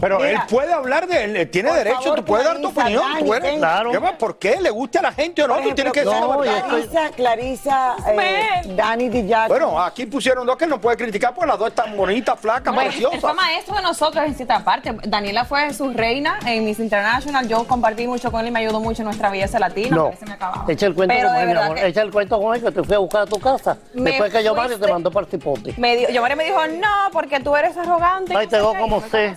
Pero 0.00 0.18
Mira, 0.18 0.30
él 0.30 0.38
puede 0.48 0.72
hablar 0.72 1.06
de 1.06 1.24
él, 1.24 1.50
tiene 1.50 1.68
por 1.68 1.78
derecho, 1.78 2.00
favor, 2.02 2.18
tú 2.20 2.24
puedes 2.24 2.46
dar 2.46 2.58
tu 2.60 2.68
opinión, 2.68 3.02
Dani, 3.12 3.24
tú 3.26 3.34
eres. 3.34 3.56
Claro. 3.58 3.90
¿Por 4.18 4.38
qué? 4.38 4.60
¿Le 4.60 4.70
gusta 4.70 5.00
a 5.00 5.02
la 5.02 5.12
gente 5.12 5.42
o 5.42 5.48
no? 5.48 5.56
Tú 5.60 5.74
tienes 5.74 5.92
que 5.92 6.00
decir 6.04 6.20
no, 6.20 6.38
Clarisa, 6.40 7.10
Clarisa, 7.16 7.96
eh, 8.08 8.62
Dani 8.76 9.08
Di 9.08 9.22
Giacomo. 9.26 9.48
Bueno, 9.48 9.82
aquí 9.82 10.06
pusieron 10.06 10.46
dos 10.46 10.56
que 10.56 10.64
él 10.64 10.70
no 10.70 10.80
puede 10.80 10.96
criticar 10.96 11.34
porque 11.34 11.48
las 11.48 11.58
dos 11.58 11.68
están 11.68 11.96
bonitas, 11.96 12.38
flacas, 12.40 12.74
Bueno, 12.74 12.90
él 12.90 12.96
fue 13.00 13.10
preciosas. 13.10 13.36
maestro 13.36 13.76
de 13.76 13.82
nosotros 13.82 14.24
en 14.24 14.34
cierta 14.34 14.64
parte. 14.64 14.96
Daniela 15.06 15.44
fue 15.44 15.72
su 15.74 15.92
reina 15.92 16.38
en 16.46 16.64
Miss 16.64 16.78
International. 16.78 17.46
Yo 17.46 17.66
compartí 17.66 18.06
mucho 18.06 18.30
con 18.30 18.40
él 18.40 18.48
y 18.48 18.50
me 18.50 18.60
ayudó 18.60 18.80
mucho 18.80 19.02
en 19.02 19.06
nuestra 19.06 19.30
belleza 19.30 19.58
latina. 19.58 19.96
No. 19.96 20.12
se 20.18 20.24
me. 20.26 20.36
Echa 20.72 20.86
el 20.86 20.94
cuento 20.94 21.14
Pero 21.14 21.28
con 21.28 21.36
él, 21.38 21.46
mi 21.48 21.52
amor. 21.56 21.76
que- 21.76 21.86
Echa 21.86 22.02
el 22.02 22.10
cuento 22.10 22.40
con 22.40 22.54
él 22.54 22.62
que 22.62 22.70
te 22.72 22.82
fui 22.82 22.94
a 22.94 22.98
buscar 22.98 23.22
a 23.22 23.26
tu 23.26 23.38
casa. 23.38 23.76
Me 23.94 24.10
Después 24.10 24.32
que 24.32 24.42
yo 24.44 24.54
Mario 24.54 24.78
te 24.78 24.90
mandó 24.90 25.10
para 25.10 25.26
el 25.26 25.30
cipote. 25.30 25.74
Me 25.76 25.96
dio, 25.96 26.08
yo 26.10 26.22
María 26.22 26.36
me 26.36 26.44
dijo, 26.44 26.66
no, 26.66 27.10
porque 27.12 27.40
tú 27.40 27.54
eres 27.56 27.76
arrogante. 27.76 28.34
Tengo 28.48 28.70
sé 28.72 28.76
qué". 28.76 28.80
como 28.80 29.00
sé. 29.08 29.36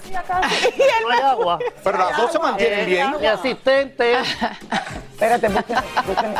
No 1.03 1.09
hay 1.09 1.19
agua. 1.19 1.59
Pero 1.83 1.97
las 1.97 2.17
dos 2.17 2.31
se 2.31 2.39
mantienen 2.39 2.85
bien. 2.85 3.15
Mi 3.19 3.27
asistente. 3.27 4.15
Espérate, 5.13 5.49
búsqueme, 5.49 5.81
búsqueme. 6.07 6.35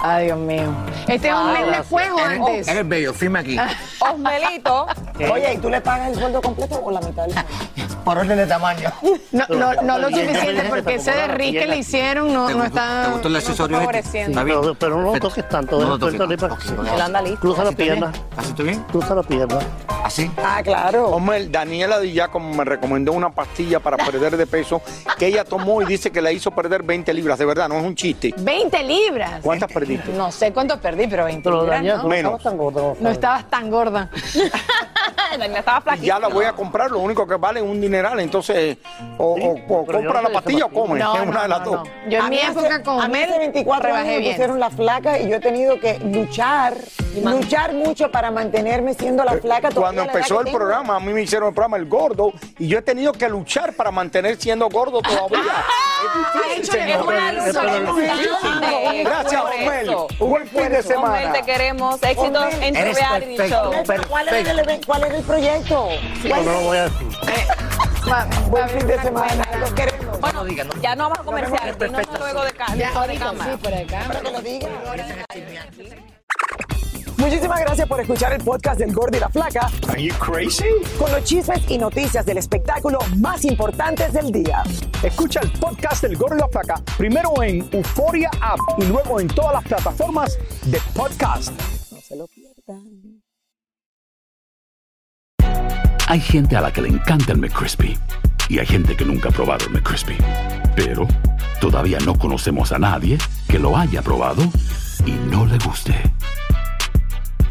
Ay, 0.00 0.26
Dios 0.26 0.38
mío. 0.38 0.72
¿Este 1.08 1.28
es 1.28 1.34
un 1.34 1.52
mes 1.52 1.76
después 1.76 2.08
o 2.10 2.18
antes? 2.18 2.68
Eres 2.68 2.88
bello, 2.88 3.12
firme 3.12 3.40
aquí. 3.40 3.56
Osmelito. 3.98 4.86
Oye, 5.32 5.54
¿y 5.54 5.58
tú 5.58 5.68
le 5.68 5.80
pagas 5.80 6.10
el 6.10 6.14
sueldo 6.14 6.40
completo 6.40 6.80
o 6.82 6.90
la 6.90 7.00
mitad? 7.00 7.24
del 7.24 7.32
sueldo? 7.32 8.04
Por 8.04 8.18
orden 8.18 8.38
de 8.38 8.46
tamaño. 8.46 8.92
No, 9.32 9.44
no, 9.48 9.74
no 9.82 9.98
lo 9.98 10.08
suficiente 10.08 10.62
porque 10.68 10.84
que 10.84 10.94
ese 10.94 11.10
te 11.10 11.16
de 11.16 11.22
acomodara 11.22 11.34
Rick 11.34 11.58
que 11.58 11.66
le 11.66 11.76
hicieron 11.78 12.32
no, 12.32 12.46
¿Te 12.46 12.54
no 12.54 12.64
está. 12.64 13.02
¿Te 13.04 13.10
gustó 13.10 13.26
el 13.28 13.32
no 13.32 13.38
está 13.38 13.50
accesorio 13.50 13.90
este? 13.90 14.30
Pero, 14.32 14.74
pero 14.74 14.96
no 15.02 15.12
lo 15.12 15.20
toques 15.20 15.48
tanto. 15.48 15.80
No 15.80 15.88
lo 15.88 15.98
toques 15.98 16.16
tanto. 16.18 16.58
Él 16.94 17.00
anda 17.00 17.20
listo. 17.20 17.40
Cruza 17.40 17.64
la 17.64 17.72
pierna. 17.72 18.12
¿Así 18.36 18.50
está 18.50 18.62
bien? 18.62 18.82
Cruza 18.84 19.14
la 19.14 19.22
pierna. 19.22 19.58
¿Así? 20.08 20.30
Ah, 20.38 20.62
claro. 20.64 21.08
Hombre, 21.10 21.48
Daniela 21.48 22.00
Di 22.00 22.12
Giacomo 22.12 22.54
me 22.54 22.64
recomendó 22.64 23.12
una 23.12 23.28
pastilla 23.28 23.78
para 23.78 23.98
perder 23.98 24.38
de 24.38 24.46
peso 24.46 24.80
que 25.18 25.26
ella 25.26 25.44
tomó 25.44 25.82
y 25.82 25.84
dice 25.84 26.10
que 26.10 26.22
la 26.22 26.32
hizo 26.32 26.50
perder 26.50 26.82
20 26.82 27.12
libras. 27.12 27.38
De 27.38 27.44
verdad, 27.44 27.68
no 27.68 27.76
es 27.76 27.84
un 27.84 27.94
chiste. 27.94 28.32
20 28.38 28.82
libras. 28.84 29.40
¿Cuántas 29.42 29.70
perdiste? 29.70 30.10
No 30.12 30.32
sé 30.32 30.50
cuántos 30.50 30.78
perdí, 30.78 31.06
pero 31.08 31.24
20 31.26 31.42
Pero 31.42 31.60
libras. 31.60 31.82
¿no? 31.84 32.08
Menos. 32.08 32.32
estabas 32.38 32.42
tan 32.42 32.56
gordo. 32.56 32.96
No 33.00 33.10
estabas 33.10 33.50
tan 33.50 33.70
gorda. 33.70 34.08
Daniela 35.32 35.58
estaba 35.58 35.78
Y 35.78 35.82
flaquita. 35.82 36.06
ya 36.06 36.18
la 36.18 36.28
voy 36.28 36.44
a 36.46 36.52
comprar, 36.54 36.90
lo 36.90 37.00
único 37.00 37.26
que 37.26 37.34
vale 37.36 37.60
es 37.60 37.66
un 37.66 37.78
dineral. 37.78 38.18
Entonces, 38.20 38.78
o, 39.18 39.36
Sí, 39.36 39.42
o- 39.44 39.74
o 39.74 39.84
pero 39.84 40.00
yo 40.00 40.06
compra 40.06 40.22
no 40.22 40.28
la 40.28 40.34
pastilla 40.34 40.64
o 40.64 40.68
come. 40.70 40.98
No, 41.00 41.16
es 41.16 41.22
una 41.28 41.32
no, 41.32 41.42
de 41.42 41.48
las 41.48 41.58
no, 41.60 41.64
dos. 41.66 41.86
no. 41.86 42.10
Yo 42.10 42.18
A 42.22 42.24
en 42.24 42.30
mi 42.30 42.36
mí 42.36 42.42
época 42.42 42.66
hace- 42.76 42.82
con 42.82 43.00
a 43.02 43.08
mí 43.08 43.18
hace 43.22 43.38
24 43.38 43.94
años 43.94 44.06
me 44.22 44.30
pusieron 44.30 44.58
la 44.58 44.70
flaca 44.70 45.18
y 45.18 45.28
yo 45.28 45.36
he 45.36 45.40
tenido 45.40 45.78
que 45.78 45.98
luchar, 45.98 46.74
luchar 47.24 47.72
mucho 47.74 48.10
para 48.10 48.30
mantenerme 48.30 48.94
siendo 48.94 49.24
la 49.24 49.32
flaca. 49.38 49.70
Cuando 49.74 50.02
empezó 50.02 50.38
el 50.40 50.46
tengo. 50.46 50.58
programa, 50.58 50.96
a 50.96 51.00
mí 51.00 51.12
me 51.12 51.22
hicieron 51.22 51.48
el 51.48 51.54
programa 51.54 51.76
El 51.76 51.86
Gordo 51.86 52.32
y 52.58 52.68
yo 52.68 52.78
he 52.78 52.82
tenido 52.82 53.12
que 53.12 53.28
luchar 53.28 53.72
para 53.74 53.90
mantener 53.90 54.36
siendo 54.40 54.68
gordo 54.68 55.00
todavía. 55.02 55.38
Es 55.98 56.42
difícil, 56.42 56.62
es 56.62 56.68
señor. 56.68 57.04
constante. 57.04 59.04
Gracias, 59.04 59.42
Omel. 59.42 59.96
Un 60.20 60.30
buen 60.30 60.48
fin 60.48 60.68
de 60.68 60.82
semana. 60.82 61.32
te 61.32 61.42
queremos. 61.42 61.94
Osmel, 61.94 62.62
en 62.62 62.74
tu 62.74 62.80
eres 62.80 62.96
reality 62.96 63.36
perfecto. 63.36 63.72
show. 63.72 63.82
Per- 63.84 64.06
¿Cuál 64.06 64.28
era, 64.28 64.38
el, 64.50 64.86
¿Cuál 64.86 65.04
era 65.04 65.16
el 65.16 65.22
proyecto? 65.24 65.88
No, 66.24 66.36
no 66.42 66.52
lo 66.52 66.60
voy 66.60 66.76
a 66.78 66.82
decir. 66.84 67.08
Va- 68.10 68.24
va 68.24 68.40
Buen 68.48 68.64
a 68.64 68.68
fin 68.68 68.82
haber 68.82 68.86
de 68.86 68.94
una 68.94 69.02
semana. 69.02 69.26
buena- 69.44 69.58
Los 69.58 69.72
queremos. 69.72 70.20
Bueno, 70.20 70.46
ya 70.80 70.94
no 70.94 71.10
vamos 71.10 71.18
a 71.18 71.22
luego 72.18 72.44
de, 72.44 72.52
ca- 72.52 72.66
Ya, 72.68 72.74
de 72.76 72.84
ahorita 72.96 73.24
cámara. 73.26 73.52
sí, 73.52 73.56
por 73.62 73.74
acá. 73.74 74.04
Para 74.08 74.20
que 74.20 74.30
lo 74.30 74.40
diga. 74.40 74.68
Muchísimas 77.18 77.60
gracias 77.60 77.88
por 77.88 78.00
escuchar 78.00 78.32
el 78.32 78.42
podcast 78.42 78.78
del 78.78 78.92
Gordo 78.92 79.16
y 79.16 79.20
la 79.20 79.28
Flaca 79.28 79.68
Are 79.88 80.00
you 80.02 80.14
crazy? 80.18 80.64
con 80.98 81.10
los 81.10 81.24
chismes 81.24 81.68
y 81.68 81.76
noticias 81.76 82.24
del 82.24 82.38
espectáculo 82.38 83.00
más 83.16 83.44
importantes 83.44 84.12
del 84.12 84.30
día. 84.30 84.62
Escucha 85.02 85.40
el 85.40 85.50
podcast 85.52 86.02
del 86.02 86.16
Gordo 86.16 86.36
y 86.36 86.38
la 86.38 86.48
Flaca 86.48 86.80
primero 86.96 87.42
en 87.42 87.68
Euforia 87.72 88.30
App 88.40 88.60
y 88.78 88.84
luego 88.84 89.18
en 89.20 89.26
todas 89.26 89.52
las 89.54 89.64
plataformas 89.64 90.38
de 90.66 90.80
podcast. 90.94 91.52
No 91.90 92.00
se 92.00 92.16
lo 92.16 92.26
pierdan. 92.28 93.20
Hay 96.06 96.20
gente 96.20 96.56
a 96.56 96.60
la 96.60 96.72
que 96.72 96.82
le 96.82 96.88
encanta 96.88 97.32
el 97.32 97.38
McCrispy 97.38 97.98
y 98.48 98.60
hay 98.60 98.66
gente 98.66 98.96
que 98.96 99.04
nunca 99.04 99.28
ha 99.28 99.32
probado 99.32 99.66
el 99.66 99.72
McCrispy. 99.72 100.16
Pero 100.76 101.06
todavía 101.60 101.98
no 102.06 102.16
conocemos 102.16 102.70
a 102.72 102.78
nadie 102.78 103.18
que 103.48 103.58
lo 103.58 103.76
haya 103.76 104.02
probado 104.02 104.44
y 105.04 105.10
no 105.30 105.44
le 105.46 105.58
guste. 105.58 105.94